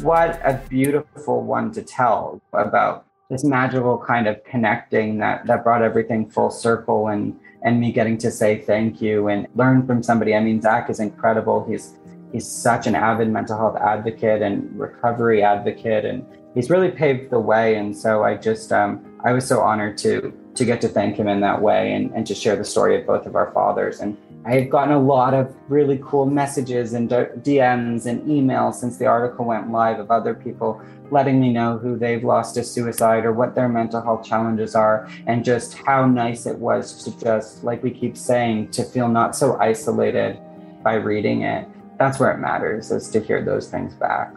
what 0.01 0.41
a 0.45 0.63
beautiful 0.69 1.43
one 1.43 1.73
to 1.73 1.83
tell 1.83 2.41
about 2.53 3.05
this 3.31 3.45
magical 3.45 3.97
kind 3.97 4.27
of 4.27 4.43
connecting 4.45 5.19
that 5.19 5.47
that 5.47 5.63
brought 5.65 5.83
everything 5.83 6.29
full 6.29 6.51
circle 6.51 7.09
and 7.09 7.39
and 7.63 7.81
me 7.81 7.93
getting 7.93 8.19
to 8.19 8.31
say 8.31 8.59
thank 8.59 9.01
you 9.01 9.29
and 9.29 9.47
learn 9.55 9.87
from 9.87 10.03
somebody. 10.03 10.35
I 10.35 10.41
mean, 10.41 10.61
Zak 10.61 10.91
is 10.91 10.99
incredible. 10.99 11.65
He's 11.69 11.97
he's 12.33 12.47
such 12.47 12.87
an 12.87 12.95
avid 12.95 13.29
mental 13.29 13.57
health 13.57 13.77
advocate 13.77 14.43
and 14.43 14.79
recovery 14.79 15.43
advocate, 15.43 16.05
and 16.05 16.27
he's 16.55 16.71
really 16.71 16.91
paved 16.91 17.31
the 17.31 17.41
way. 17.41 17.77
And 17.77 17.97
so 17.97 18.25
I 18.25 18.35
just 18.37 18.73
um, 18.73 19.19
I 19.25 19.33
was 19.33 19.47
so 19.47 19.61
honored 19.61 19.97
to 19.99 20.33
to 20.55 20.65
get 20.65 20.81
to 20.81 20.89
thank 20.89 21.17
him 21.17 21.29
in 21.29 21.41
that 21.41 21.63
way 21.63 21.93
and, 21.93 22.11
and 22.13 22.27
to 22.27 22.35
share 22.35 22.57
the 22.57 22.65
story 22.65 23.01
of 23.01 23.07
both 23.07 23.27
of 23.27 23.37
our 23.37 23.53
fathers. 23.53 24.01
And 24.01 24.17
I 24.45 24.55
have 24.55 24.71
gotten 24.71 24.95
a 24.95 24.99
lot 24.99 25.35
of 25.35 25.55
really 25.69 26.01
cool 26.03 26.25
messages 26.25 26.95
and 26.95 27.11
DMs 27.11 28.07
and 28.07 28.23
emails 28.23 28.75
since 28.75 28.97
the 28.97 29.05
article 29.05 29.45
went 29.45 29.71
live 29.71 29.99
of 29.99 30.11
other 30.11 30.35
people 30.35 30.81
letting 31.11 31.41
me 31.41 31.53
know 31.53 31.77
who 31.77 31.99
they've 31.99 32.25
lost 32.25 32.55
to 32.55 32.65
suicide 32.65 33.27
or 33.27 33.33
what 33.33 33.55
their 33.55 33.69
mental 33.69 34.01
health 34.01 34.25
challenges 34.25 34.75
are, 34.75 35.09
and 35.27 35.45
just 35.45 35.75
how 35.75 36.07
nice 36.07 36.47
it 36.47 36.57
was 36.57 37.03
to 37.05 37.19
just, 37.19 37.65
like 37.65 37.83
we 37.83 37.91
keep 37.91 38.17
saying, 38.17 38.71
to 38.71 38.85
feel 38.85 39.09
not 39.09 39.37
so 39.37 39.59
isolated 39.59 40.39
by 40.83 40.95
reading 40.95 41.43
it. 41.43 41.69
That's 41.99 42.19
where 42.19 42.33
it 42.33 42.39
matters, 42.39 42.91
is 42.91 43.11
to 43.11 43.21
hear 43.21 43.45
those 43.45 43.69
things 43.69 43.93
back. 43.95 44.33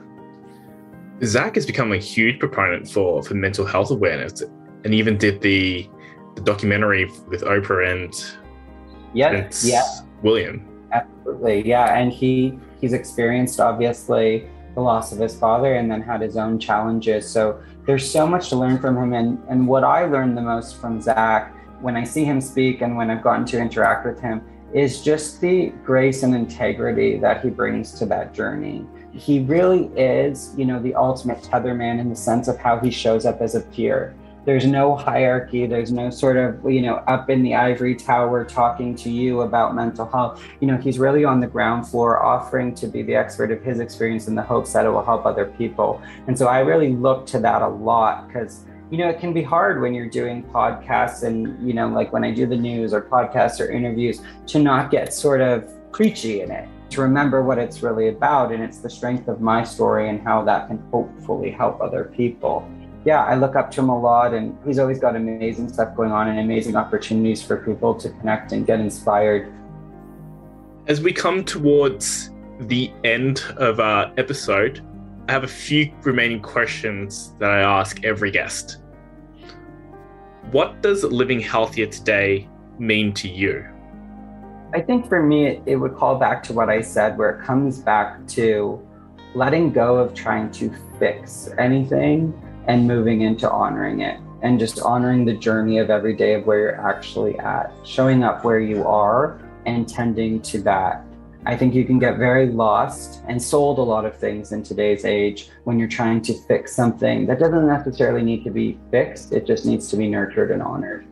Zak 1.24 1.56
has 1.56 1.66
become 1.66 1.94
a 1.94 1.98
huge 1.98 2.40
proponent 2.40 2.90
for, 2.90 3.24
for 3.24 3.36
mental 3.36 3.66
health 3.66 3.92
awareness 3.92 4.42
and 4.84 4.94
even 4.94 5.18
did 5.18 5.40
the, 5.42 5.88
the 6.36 6.42
documentary 6.42 7.06
with 7.28 7.44
Oprah 7.44 7.90
and 7.90 8.14
yeah, 9.14 9.50
yeah. 9.64 9.84
William. 10.22 10.66
Absolutely. 10.92 11.68
Yeah. 11.68 11.98
And 11.98 12.12
he 12.12 12.58
he's 12.82 12.94
experienced 12.94 13.60
obviously 13.60 14.48
the 14.76 14.82
loss 14.82 15.12
of 15.12 15.20
his 15.20 15.36
father 15.36 15.76
and 15.76 15.90
then 15.90 16.02
had 16.02 16.22
his 16.22 16.38
own 16.38 16.60
challenges. 16.60 17.30
So 17.30 17.62
there's 17.86 18.10
so 18.10 18.26
much 18.26 18.50
to 18.50 18.56
learn 18.56 18.80
from 18.80 18.98
him. 18.98 19.14
And, 19.14 19.42
and 19.50 19.68
what 19.68 19.84
I 19.84 20.06
learned 20.06 20.38
the 20.38 20.42
most 20.42 20.78
from 20.78 21.02
Zak 21.02 21.54
when 21.82 21.96
I 21.96 22.04
see 22.04 22.24
him 22.24 22.42
speak 22.42 22.82
and 22.82 22.96
when 22.98 23.10
I've 23.10 23.22
gotten 23.22 23.46
to 23.48 23.60
interact 23.60 24.06
with 24.06 24.20
him 24.20 24.42
is 24.74 25.04
just 25.04 25.40
the 25.42 25.68
grace 25.84 26.24
and 26.24 26.34
integrity 26.34 27.18
that 27.20 27.44
he 27.44 27.50
brings 27.50 27.92
to 28.00 28.06
that 28.08 28.34
journey. 28.34 28.86
He 29.12 29.42
really 29.42 29.86
is, 29.96 30.54
you 30.58 30.66
know, 30.66 30.82
the 30.82 30.96
ultimate 30.96 31.44
tether 31.44 31.76
man 31.76 32.00
in 32.00 32.10
the 32.10 32.16
sense 32.16 32.48
of 32.48 32.58
how 32.58 32.80
he 32.80 32.90
shows 32.90 33.26
up 33.26 33.42
as 33.42 33.54
a 33.54 33.62
peer 33.62 34.16
there's 34.46 34.66
no 34.66 34.96
hierarchy 34.96 35.66
there's 35.66 35.92
no 35.92 36.10
sort 36.10 36.38
of 36.38 36.70
you 36.70 36.82
know 36.82 36.96
up 37.08 37.30
in 37.30 37.44
the 37.44 37.56
ivory 37.56 37.96
tower 37.96 38.44
talking 38.44 38.96
to 38.96 39.10
you 39.10 39.42
about 39.42 39.76
mental 39.76 40.10
health. 40.10 40.44
You 40.60 40.68
know 40.68 40.78
he's 40.78 41.00
really 41.00 41.24
on 41.24 41.40
the 41.40 41.48
ground 41.48 41.88
floor 41.88 42.24
offering 42.24 42.76
to 42.76 42.88
be 42.88 43.02
the 43.02 43.16
expert 43.16 43.52
of 43.52 43.62
his 43.62 43.80
experience 43.80 44.28
in 44.28 44.36
the 44.36 44.42
hopes 44.42 44.74
that 44.74 44.86
it 44.86 44.90
will 44.90 45.06
help 45.06 45.26
other 45.26 45.46
people. 45.46 46.02
And 46.28 46.38
so 46.38 46.48
i 46.48 46.60
really 46.60 46.94
look 46.94 47.26
to 47.28 47.40
that 47.40 47.62
a 47.62 47.68
lot 47.68 48.28
because 48.28 48.66
you 48.92 48.98
know 48.98 49.10
it 49.10 49.20
can 49.20 49.34
be 49.34 49.42
hard 49.42 49.82
when 49.82 49.94
you're 49.94 50.10
doing 50.10 50.44
podcasts 50.44 51.24
and 51.24 51.68
you 51.68 51.74
know 51.74 51.88
like 51.88 52.14
when 52.14 52.24
i 52.24 52.32
do 52.32 52.46
the 52.46 52.56
news 52.56 52.94
or 52.94 53.02
podcasts 53.02 53.60
or 53.60 53.72
interviews 53.72 54.22
to 54.48 54.60
not 54.60 54.92
get 54.92 55.14
sort 55.14 55.42
of 55.42 55.68
preachy 55.92 56.42
in 56.42 56.52
it 56.52 56.68
to 56.94 57.02
remember 57.02 57.42
what 57.42 57.58
it's 57.58 57.82
really 57.82 58.10
about. 58.10 58.52
And 58.52 58.64
it's 58.64 58.78
the 58.78 58.90
strength 58.90 59.28
of 59.28 59.42
my 59.42 59.64
story 59.64 60.10
and 60.10 60.22
how 60.22 60.44
that 60.44 60.68
can 60.68 60.78
hopefully 60.92 61.50
help 61.50 61.82
other 61.82 62.12
people 62.16 62.70
yeah, 63.06 63.24
I 63.24 63.36
look 63.36 63.56
up 63.56 63.70
to 63.72 63.82
him 63.82 63.90
a 63.90 64.00
lot, 64.00 64.34
and 64.34 64.58
he's 64.66 64.80
always 64.80 65.00
got 65.00 65.16
amazing 65.16 65.68
stuff 65.68 65.96
going 65.96 66.12
on 66.12 66.30
and 66.30 66.40
amazing 66.40 66.76
opportunities 66.76 67.44
for 67.44 67.58
people 67.58 67.94
to 67.96 68.10
connect 68.10 68.54
and 68.54 68.66
get 68.66 68.80
inspired. 68.80 69.52
As 70.88 71.02
we 71.02 71.12
come 71.12 71.44
towards 71.44 72.32
the 72.62 72.92
end 73.04 73.44
of 73.58 73.80
our 73.80 74.12
episode, 74.18 74.86
I 75.28 75.34
have 75.34 75.44
a 75.44 75.48
few 75.48 75.94
remaining 76.04 76.42
questions 76.42 77.34
that 77.40 77.50
I 77.50 77.62
ask 77.62 78.04
every 78.06 78.32
guest. 78.32 78.78
What 80.52 80.82
does 80.82 81.04
living 81.04 81.40
healthier 81.40 81.88
today 81.88 82.48
mean 82.80 83.14
to 83.16 83.28
you? 83.28 83.66
I 84.74 84.82
think 84.82 85.08
for 85.08 85.22
me, 85.22 85.62
it 85.66 85.76
would 85.76 85.96
call 85.96 86.16
back 86.16 86.42
to 86.44 86.54
what 86.54 86.70
I 86.70 86.82
said, 86.82 87.18
where 87.18 87.32
it 87.32 87.46
comes 87.46 87.80
back 87.80 88.26
to 88.30 88.82
letting 89.36 89.72
go 89.72 89.98
of 89.98 90.14
trying 90.14 90.52
to 90.52 90.74
fix 91.00 91.50
anything 91.58 92.34
and 92.68 92.88
moving 92.88 93.22
into 93.22 93.50
honoring 93.50 94.02
it 94.02 94.20
and 94.44 94.60
just 94.60 94.82
honoring 94.82 95.26
the 95.26 95.34
journey 95.34 95.80
of 95.80 95.90
every 95.90 96.16
day 96.16 96.34
of 96.34 96.46
where 96.46 96.60
you're 96.60 96.88
actually 96.88 97.40
at, 97.40 97.74
showing 97.86 98.24
up 98.24 98.44
where 98.44 98.60
you 98.60 98.86
are 98.86 99.40
and 99.66 99.88
tending 99.88 100.42
to 100.42 100.62
that. 100.62 101.04
I 101.46 101.58
think 101.58 101.74
you 101.74 101.86
can 101.86 101.98
get 101.98 102.18
very 102.18 102.48
lost 102.48 103.24
and 103.28 103.42
sold 103.42 103.80
a 103.80 103.82
lot 103.82 104.06
of 104.06 104.18
things 104.18 104.52
in 104.52 104.62
today's 104.62 105.06
age 105.06 105.50
when 105.64 105.80
you're 105.80 105.90
trying 105.90 106.22
to 106.24 106.34
fix 106.34 106.76
something 106.76 107.26
that 107.28 107.40
doesn't 107.40 107.68
necessarily 107.68 108.22
need 108.22 108.44
to 108.44 108.52
be 108.52 108.78
fixed, 108.92 109.32
it 109.32 109.48
just 109.48 109.66
needs 109.66 109.90
to 109.90 109.98
be 109.98 110.08
nurtured 110.08 110.52
and 110.52 110.62
honored. 110.62 111.06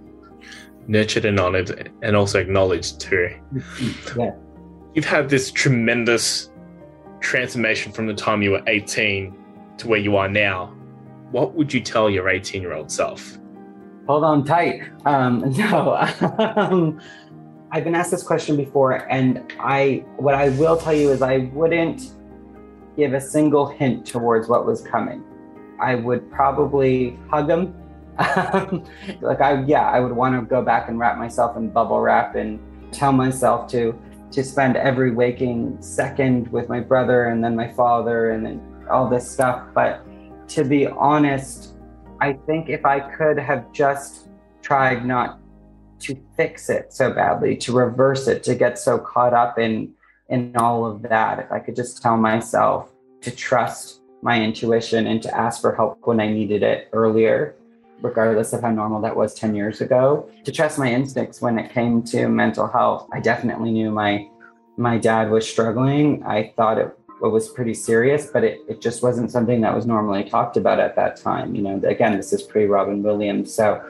Nurtured 0.88 1.26
and 1.26 1.40
honored, 1.40 1.92
and 2.02 2.16
also 2.16 2.40
acknowledged 2.40 3.00
too. 3.00 3.30
Mm-hmm. 3.54 4.20
yeah. 4.20 4.32
You've 4.94 5.06
had 5.06 5.30
this 5.30 5.52
tremendous 5.52 6.50
transformation 7.22 7.94
from 7.94 8.08
the 8.08 8.14
time 8.14 8.42
you 8.42 8.52
were 8.52 8.64
18 8.68 9.34
to 9.78 9.88
where 9.88 10.00
you 10.00 10.18
are 10.18 10.28
now 10.28 10.74
what 11.32 11.54
would 11.54 11.74
you 11.74 11.80
tell 11.80 12.10
your 12.10 12.30
18 12.30 12.62
year 12.62 12.74
old 12.74 12.92
self? 12.92 13.38
Hold 14.08 14.24
on 14.24 14.44
tight. 14.44 14.82
Um, 15.06 15.52
no, 15.58 15.96
um, 16.58 17.00
I've 17.72 17.84
been 17.84 17.96
asked 17.96 18.12
this 18.12 18.24
question 18.24 18.58
before, 18.58 19.10
and 19.10 19.54
I 19.60 20.04
what 20.18 20.36
I 20.36 20.50
will 20.50 20.78
tell 20.78 20.94
you 20.94 21.12
is 21.12 21.22
I 21.22 21.50
wouldn't 21.54 22.12
give 22.98 23.14
a 23.14 23.22
single 23.22 23.68
hint 23.68 24.06
towards 24.06 24.48
what 24.50 24.66
was 24.66 24.82
coming. 24.82 25.24
I 25.80 25.96
would 25.96 26.30
probably 26.32 27.18
hug 27.30 27.50
him. 27.50 27.74
like 29.22 29.40
I 29.40 29.64
yeah, 29.66 29.90
I 29.90 30.00
would 30.00 30.12
want 30.12 30.36
to 30.36 30.46
go 30.46 30.62
back 30.62 30.90
and 30.90 31.00
wrap 31.00 31.18
myself 31.18 31.56
in 31.56 31.70
bubble 31.70 32.02
wrap 32.02 32.36
and 32.36 32.60
tell 32.92 33.14
myself 33.14 33.70
to 33.72 33.98
to 34.32 34.44
spend 34.44 34.76
every 34.78 35.12
waking 35.12 35.82
second 35.82 36.48
with 36.50 36.70
my 36.70 36.80
brother 36.80 37.26
and 37.26 37.44
then 37.44 37.56
my 37.56 37.72
father 37.74 38.32
and 38.32 38.46
then 38.46 38.62
all 38.90 39.10
this 39.10 39.30
stuff. 39.30 39.66
But 39.74 40.06
to 40.52 40.66
be 40.66 40.86
honest, 40.86 41.76
I 42.20 42.34
think 42.34 42.70
if 42.70 42.86
I 42.86 43.00
could 43.00 43.40
have 43.40 43.72
just 43.72 44.28
tried 44.62 45.06
not 45.06 45.40
to 46.00 46.16
fix 46.36 46.70
it 46.70 46.92
so 46.92 47.14
badly, 47.14 47.56
to 47.58 47.72
reverse 47.72 48.28
it, 48.28 48.44
to 48.44 48.56
get 48.56 48.78
so 48.78 49.00
caught 49.00 49.34
up 49.34 49.58
in 49.58 49.94
in 50.30 50.56
all 50.56 50.86
of 50.86 51.02
that, 51.04 51.40
if 51.40 51.52
I 51.52 51.60
could 51.60 51.76
just 51.76 52.02
tell 52.02 52.16
myself 52.16 52.90
to 53.22 53.32
trust 53.32 54.02
my 54.22 54.42
intuition 54.42 55.08
and 55.08 55.22
to 55.22 55.36
ask 55.38 55.60
for 55.62 55.76
help 55.76 56.00
when 56.04 56.22
I 56.22 56.28
needed 56.28 56.64
it 56.64 56.88
earlier, 56.94 57.56
regardless 58.02 58.54
of 58.54 58.62
how 58.62 58.72
normal 58.72 59.02
that 59.02 59.16
was 59.16 59.34
10 59.34 59.56
years 59.56 59.82
ago, 59.82 60.30
to 60.46 60.52
trust 60.52 60.80
my 60.80 60.90
instincts 60.92 61.42
when 61.42 61.60
it 61.60 61.74
came 61.74 62.02
to 62.04 62.30
mental 62.30 62.66
health. 62.68 63.10
I 63.12 63.20
definitely 63.20 63.72
knew 63.72 63.92
my 63.92 64.28
my 64.78 64.98
dad 64.98 65.30
was 65.30 65.48
struggling. 65.48 66.24
I 66.24 66.54
thought 66.56 66.78
it 66.78 66.98
was 67.30 67.50
pretty 67.50 67.74
serious, 67.74 68.28
but 68.28 68.44
it, 68.44 68.62
it 68.68 68.82
just 68.82 69.04
wasn't 69.04 69.32
something 69.32 69.62
that 69.62 69.76
was 69.76 69.86
normally 69.86 70.24
talked 70.24 70.58
about 70.58 70.80
at 70.80 70.96
that 70.96 71.18
time. 71.18 71.54
You 71.56 71.62
know, 71.62 71.82
again, 71.88 72.18
this 72.18 72.34
is 72.34 72.42
pre 72.42 72.66
Robin 72.66 73.04
Williams. 73.04 73.54
So 73.54 73.84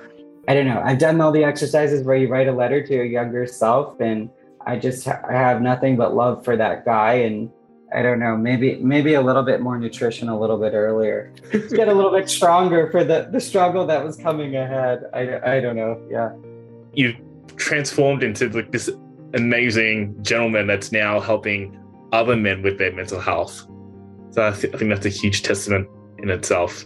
I 0.48 0.54
don't 0.54 0.66
know. 0.66 0.82
I've 0.84 1.00
done 1.00 1.22
all 1.22 1.32
the 1.32 1.44
exercises 1.44 2.04
where 2.04 2.18
you 2.18 2.28
write 2.28 2.48
a 2.48 2.52
letter 2.52 2.86
to 2.86 2.94
your 2.94 3.06
younger 3.06 3.48
self, 3.48 4.00
and 4.00 4.30
I 4.66 4.78
just 4.78 5.08
I 5.08 5.32
have 5.32 5.62
nothing 5.62 5.96
but 5.96 6.14
love 6.14 6.44
for 6.44 6.58
that 6.58 6.84
guy. 6.84 7.14
And 7.14 7.52
I 7.94 8.02
don't 8.02 8.20
know, 8.20 8.36
maybe 8.36 8.76
maybe 8.78 9.14
a 9.14 9.22
little 9.22 9.44
bit 9.44 9.62
more 9.62 9.78
nutrition 9.78 10.30
a 10.30 10.40
little 10.40 10.58
bit 10.58 10.74
earlier, 10.74 11.34
get 11.52 11.88
a 11.88 11.94
little 11.94 12.12
bit 12.12 12.30
stronger 12.30 12.90
for 12.92 13.04
the 13.04 13.30
the 13.32 13.40
struggle 13.40 13.86
that 13.88 14.04
was 14.04 14.18
coming 14.18 14.56
ahead. 14.56 15.06
I 15.14 15.58
I 15.58 15.60
don't 15.60 15.76
know. 15.76 16.02
Yeah, 16.10 16.34
you 16.94 17.16
transformed 17.56 18.24
into 18.24 18.50
like 18.50 18.72
this 18.72 18.90
amazing 19.34 20.22
gentleman 20.24 20.68
that's 20.68 20.92
now 20.92 21.20
helping 21.20 21.78
other 22.12 22.36
men 22.36 22.62
with 22.62 22.78
their 22.78 22.92
mental 22.92 23.20
health. 23.20 23.68
So 24.32 24.48
I, 24.48 24.52
th- 24.52 24.74
I 24.74 24.78
think 24.78 24.92
that's 24.94 25.06
a 25.06 25.10
huge 25.10 25.44
testament 25.44 25.88
in 26.20 26.30
itself. 26.30 26.86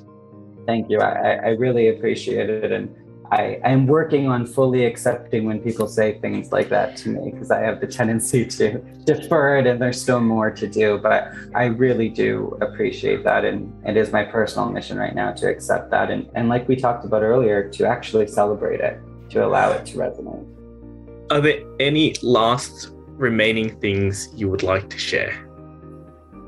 Thank 0.65 0.89
you. 0.89 0.99
I, 0.99 1.33
I 1.33 1.49
really 1.49 1.89
appreciate 1.89 2.49
it. 2.49 2.71
And 2.71 2.95
I 3.31 3.59
I'm 3.63 3.87
working 3.87 4.27
on 4.27 4.45
fully 4.45 4.85
accepting 4.85 5.45
when 5.45 5.59
people 5.59 5.87
say 5.87 6.19
things 6.19 6.51
like 6.51 6.69
that 6.69 6.95
to 6.97 7.09
me 7.09 7.31
because 7.31 7.51
I 7.51 7.59
have 7.59 7.81
the 7.81 7.87
tendency 7.87 8.45
to 8.45 8.79
defer 9.03 9.57
it 9.57 9.67
and 9.67 9.81
there's 9.81 10.01
still 10.01 10.19
more 10.19 10.51
to 10.51 10.67
do. 10.67 10.97
But 10.97 11.31
I 11.53 11.65
really 11.65 12.09
do 12.09 12.57
appreciate 12.61 13.23
that. 13.23 13.45
And 13.45 13.73
it 13.85 13.97
is 13.97 14.11
my 14.11 14.23
personal 14.23 14.69
mission 14.69 14.97
right 14.97 15.15
now 15.15 15.31
to 15.33 15.47
accept 15.47 15.91
that. 15.91 16.11
And, 16.11 16.29
and 16.35 16.49
like 16.49 16.67
we 16.67 16.75
talked 16.75 17.05
about 17.05 17.23
earlier, 17.23 17.69
to 17.69 17.87
actually 17.87 18.27
celebrate 18.27 18.79
it, 18.79 18.99
to 19.29 19.45
allow 19.45 19.71
it 19.71 19.85
to 19.87 19.97
resonate. 19.97 20.45
Are 21.31 21.41
there 21.41 21.63
any 21.79 22.15
last 22.21 22.94
remaining 23.17 23.79
things 23.79 24.29
you 24.33 24.49
would 24.49 24.63
like 24.63 24.89
to 24.89 24.97
share? 24.97 25.47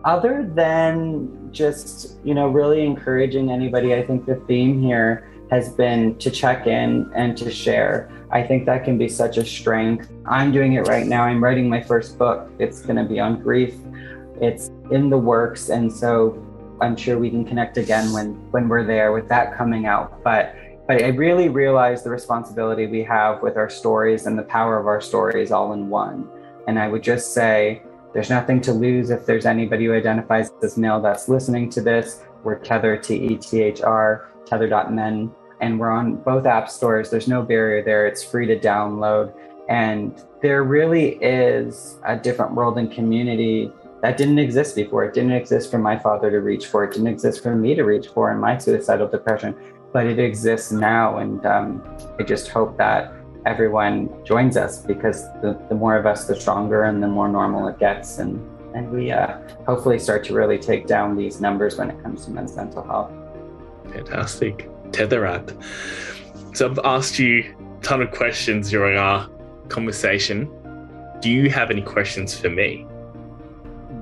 Other 0.05 0.49
than 0.53 1.51
just, 1.51 2.17
you 2.23 2.33
know, 2.33 2.47
really 2.47 2.85
encouraging 2.85 3.51
anybody, 3.51 3.93
I 3.93 4.05
think 4.05 4.25
the 4.25 4.35
theme 4.47 4.81
here 4.81 5.29
has 5.49 5.69
been 5.69 6.17
to 6.17 6.29
check 6.29 6.67
in 6.67 7.09
and 7.15 7.37
to 7.37 7.49
share. 7.51 8.09
I 8.31 8.43
think 8.43 8.65
that 8.65 8.83
can 8.83 8.97
be 8.97 9.07
such 9.07 9.37
a 9.37 9.45
strength. 9.45 10.11
I'm 10.25 10.51
doing 10.51 10.73
it 10.73 10.87
right 10.87 11.07
now. 11.07 11.23
I'm 11.23 11.43
writing 11.43 11.69
my 11.69 11.81
first 11.81 12.17
book. 12.17 12.49
It's 12.59 12.81
going 12.81 12.97
to 12.97 13.05
be 13.05 13.19
on 13.19 13.41
grief. 13.41 13.75
It's 14.41 14.69
in 14.91 15.09
the 15.09 15.17
works 15.17 15.69
and 15.69 15.91
so 15.91 16.43
I'm 16.81 16.95
sure 16.95 17.17
we 17.17 17.29
can 17.29 17.43
connect 17.43 17.77
again 17.77 18.13
when 18.13 18.35
when 18.51 18.69
we're 18.69 18.85
there 18.85 19.11
with 19.11 19.27
that 19.29 19.57
coming 19.57 19.85
out. 19.85 20.23
But 20.23 20.55
but 20.87 21.03
I 21.03 21.07
really 21.07 21.49
realize 21.49 22.03
the 22.03 22.09
responsibility 22.09 22.85
we 22.87 23.03
have 23.03 23.41
with 23.41 23.57
our 23.57 23.69
stories 23.69 24.25
and 24.25 24.37
the 24.37 24.43
power 24.43 24.79
of 24.79 24.87
our 24.87 25.01
stories 25.01 25.51
all 25.51 25.73
in 25.73 25.89
one. 25.89 26.29
And 26.67 26.77
I 26.77 26.87
would 26.87 27.03
just 27.03 27.33
say 27.33 27.81
there's 28.13 28.29
nothing 28.29 28.61
to 28.61 28.73
lose 28.73 29.09
if 29.09 29.25
there's 29.25 29.45
anybody 29.45 29.85
who 29.85 29.93
identifies 29.93 30.51
as 30.61 30.77
male 30.77 31.01
that's 31.01 31.27
listening 31.29 31.69
to 31.71 31.81
this. 31.81 32.23
We're 32.43 32.59
Tether, 32.59 32.97
to 32.97 33.19
ETHR 33.19 34.27
tether.men, 34.47 35.31
and 35.59 35.79
we're 35.79 35.91
on 35.91 36.15
both 36.15 36.45
app 36.45 36.69
stores. 36.69 37.09
There's 37.09 37.27
no 37.27 37.41
barrier 37.41 37.83
there, 37.83 38.07
it's 38.07 38.23
free 38.23 38.47
to 38.47 38.57
download. 38.57 39.33
And 39.69 40.23
there 40.41 40.63
really 40.63 41.15
is 41.15 41.99
a 42.05 42.15
different 42.15 42.53
world 42.53 42.77
and 42.77 42.91
community 42.91 43.71
that 44.01 44.15
didn't 44.15 44.39
exist 44.39 44.75
before. 44.75 45.03
It 45.03 45.13
didn't 45.13 45.33
exist 45.33 45.69
for 45.69 45.77
my 45.77 45.97
father 45.97 46.31
to 46.31 46.39
reach 46.39 46.67
for, 46.67 46.83
it 46.83 46.93
didn't 46.93 47.07
exist 47.07 47.43
for 47.43 47.55
me 47.55 47.75
to 47.75 47.83
reach 47.83 48.07
for 48.07 48.31
in 48.31 48.39
my 48.39 48.57
suicidal 48.57 49.07
depression, 49.07 49.55
but 49.91 50.05
it 50.05 50.19
exists 50.19 50.71
now. 50.71 51.17
And 51.17 51.45
um, 51.45 51.83
I 52.19 52.23
just 52.23 52.47
hope 52.47 52.77
that 52.77 53.13
everyone 53.47 54.09
joins 54.25 54.57
us 54.57 54.79
because 54.79 55.23
the, 55.41 55.57
the 55.69 55.75
more 55.75 55.95
of 55.95 56.05
us, 56.05 56.27
the 56.27 56.35
stronger 56.35 56.83
and 56.83 57.01
the 57.01 57.07
more 57.07 57.29
normal 57.29 57.67
it 57.69 57.79
gets. 57.79 58.17
And, 58.19 58.45
and 58.75 58.91
we 58.91 59.11
uh, 59.11 59.39
hopefully 59.65 59.99
start 59.99 60.25
to 60.25 60.33
really 60.33 60.59
take 60.59 60.85
down 60.85 61.15
these 61.15 61.39
numbers 61.39 61.77
when 61.77 61.89
it 61.89 62.03
comes 62.03 62.25
to 62.25 62.31
men's 62.31 62.55
mental 62.55 62.83
health. 62.83 63.11
Fantastic. 63.93 64.69
Tether 64.91 65.25
app. 65.25 65.51
So 66.53 66.69
I've 66.69 66.79
asked 66.83 67.19
you 67.19 67.55
a 67.79 67.81
ton 67.81 68.01
of 68.01 68.11
questions 68.11 68.69
during 68.69 68.97
our 68.97 69.29
conversation. 69.69 70.51
Do 71.21 71.29
you 71.29 71.49
have 71.49 71.71
any 71.71 71.81
questions 71.81 72.37
for 72.37 72.49
me? 72.49 72.85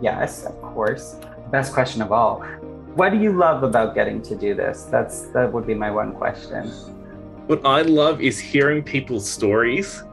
Yes, 0.01 0.45
of 0.45 0.59
course. 0.61 1.17
Best 1.51 1.71
question 1.71 2.01
of 2.01 2.11
all. 2.11 2.41
What 2.95 3.11
do 3.11 3.19
you 3.19 3.31
love 3.31 3.63
about 3.63 3.93
getting 3.93 4.21
to 4.23 4.35
do 4.35 4.55
this? 4.55 4.83
That's 4.83 5.27
that 5.33 5.51
would 5.51 5.67
be 5.67 5.73
my 5.73 5.91
one 5.91 6.13
question. 6.13 6.71
What 7.47 7.63
I 7.63 7.83
love 7.83 8.21
is 8.21 8.39
hearing 8.39 8.81
people's 8.81 9.29
stories 9.29 10.03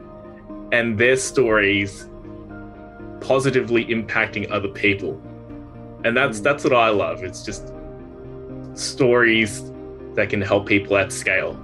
and 0.71 0.99
their 0.99 1.17
stories 1.17 2.07
positively 3.21 3.87
impacting 3.87 4.51
other 4.51 4.69
people. 4.69 5.19
And 6.05 6.15
that's 6.15 6.41
mm. 6.41 6.43
that's 6.43 6.63
what 6.63 6.75
I 6.75 6.91
love. 6.91 7.25
It's 7.25 7.43
just 7.43 7.73
stories 8.75 9.73
that 10.15 10.29
can 10.29 10.43
help 10.43 10.67
people 10.67 10.95
at 10.99 11.11
scale. 11.11 11.59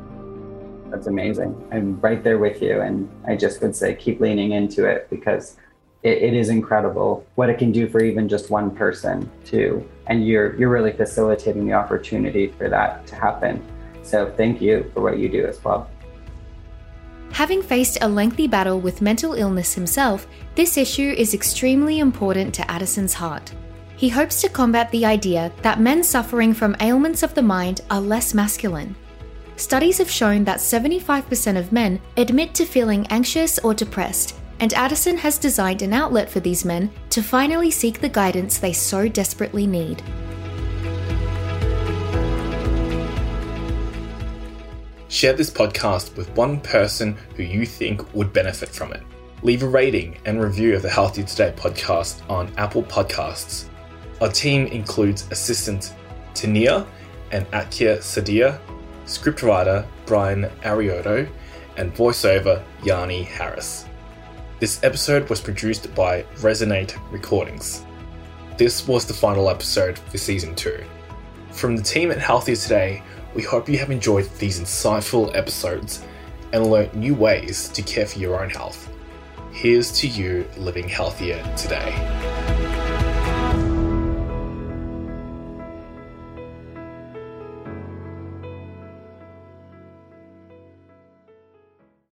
That's 0.89 1.07
amazing. 1.07 1.55
I'm 1.71 2.01
right 2.01 2.25
there 2.25 2.39
with 2.39 2.63
you. 2.63 2.81
And 2.81 3.07
I 3.27 3.37
just 3.37 3.61
would 3.61 3.77
say 3.77 3.95
keep 3.95 4.21
leaning 4.21 4.53
into 4.53 4.87
it 4.87 5.09
because 5.11 5.59
it, 6.03 6.17
it 6.23 6.33
is 6.33 6.49
incredible 6.49 7.27
what 7.35 7.51
it 7.51 7.59
can 7.59 7.73
do 7.73 7.91
for 7.91 8.01
even 8.03 8.27
just 8.27 8.49
one 8.49 8.71
person 8.75 9.31
too. 9.45 9.87
And 10.07 10.27
you're 10.27 10.57
you're 10.57 10.71
really 10.71 10.93
facilitating 10.93 11.67
the 11.67 11.75
opportunity 11.75 12.49
for 12.57 12.71
that 12.71 13.07
to 13.09 13.17
happen. 13.17 13.63
So 14.09 14.33
thank 14.39 14.63
you 14.63 14.91
for 14.95 15.03
what 15.03 15.19
you 15.19 15.29
do 15.29 15.45
as 15.45 15.63
well. 15.63 15.91
Having 17.33 17.63
faced 17.63 17.99
a 18.01 18.09
lengthy 18.09 18.49
battle 18.49 18.81
with 18.81 19.03
mental 19.03 19.35
illness 19.35 19.75
himself, 19.75 20.27
this 20.55 20.79
issue 20.79 21.15
is 21.17 21.35
extremely 21.35 21.99
important 21.99 22.55
to 22.55 22.71
Addison's 22.71 23.13
heart. 23.13 23.53
He 23.97 24.09
hopes 24.09 24.41
to 24.41 24.49
combat 24.49 24.91
the 24.91 25.05
idea 25.05 25.53
that 25.61 25.81
men 25.81 26.03
suffering 26.03 26.55
from 26.55 26.75
ailments 26.81 27.23
of 27.23 27.35
the 27.35 27.43
mind 27.43 27.83
are 27.91 28.01
less 28.01 28.33
masculine. 28.33 28.97
Studies 29.57 29.99
have 29.99 30.11
shown 30.11 30.43
that 30.45 30.59
75% 30.59 31.59
of 31.59 31.71
men 31.71 32.01
admit 32.17 32.55
to 32.55 32.65
feeling 32.65 33.07
anxious 33.09 33.59
or 33.59 33.75
depressed, 33.75 34.37
and 34.61 34.73
Addison 34.73 35.19
has 35.19 35.37
designed 35.37 35.83
an 35.83 35.93
outlet 35.93 36.31
for 36.31 36.41
these 36.41 36.65
men 36.65 36.91
to 37.11 37.23
finally 37.23 37.71
seek 37.71 38.01
the 38.01 38.09
guidance 38.09 38.57
they 38.57 38.73
so 38.73 39.07
desperately 39.07 39.67
need. 39.67 40.03
Share 45.09 45.33
this 45.33 45.51
podcast 45.51 46.17
with 46.17 46.29
one 46.37 46.61
person 46.61 47.17
who 47.37 47.43
you 47.43 47.67
think 47.67 48.15
would 48.15 48.33
benefit 48.33 48.69
from 48.69 48.93
it. 48.93 49.03
Leave 49.43 49.63
a 49.63 49.69
rating 49.69 50.19
and 50.25 50.43
review 50.43 50.77
of 50.77 50.83
the 50.83 50.91
Healthier 50.91 51.25
Today 51.25 51.55
podcast 51.57 52.29
on 52.31 52.53
Apple 52.57 52.83
Podcasts 52.83 53.69
our 54.21 54.29
team 54.29 54.67
includes 54.67 55.27
assistant 55.31 55.95
Tania 56.35 56.87
and 57.31 57.47
Akia 57.53 57.99
Sadia, 57.99 58.59
scriptwriter 59.07 59.87
Brian 60.07 60.45
Arioto, 60.63 61.29
and 61.77 61.95
voiceover 61.95 62.63
Yanni 62.83 63.23
Harris. 63.23 63.87
This 64.59 64.83
episode 64.83 65.29
was 65.31 65.41
produced 65.41 65.95
by 65.95 66.23
Resonate 66.37 66.99
Recordings. 67.13 67.85
This 68.57 68.89
was 68.89 69.07
the 69.07 69.15
final 69.15 69.49
episode 69.49 69.97
for 69.99 70.19
season 70.19 70.57
2. 70.57 70.83
From 71.53 71.77
the 71.77 71.83
team 71.83 72.11
at 72.11 72.19
Healthier 72.19 72.57
Today, 72.57 73.03
we 73.39 73.45
hope 73.45 73.69
you 73.69 73.79
have 73.79 73.93
enjoyed 73.93 74.29
these 74.41 74.59
insightful 74.59 75.33
episodes 75.37 76.03
and 76.53 76.67
learnt 76.67 76.93
new 76.97 77.15
ways 77.15 77.69
to 77.69 77.83
care 77.83 78.05
for 78.05 78.19
your 78.19 78.43
own 78.43 78.51
health. 78.51 78.91
Here's 79.53 79.93
to 80.01 80.09
you 80.09 80.45
living 80.57 80.89
healthier 80.89 81.41
today. 81.57 82.38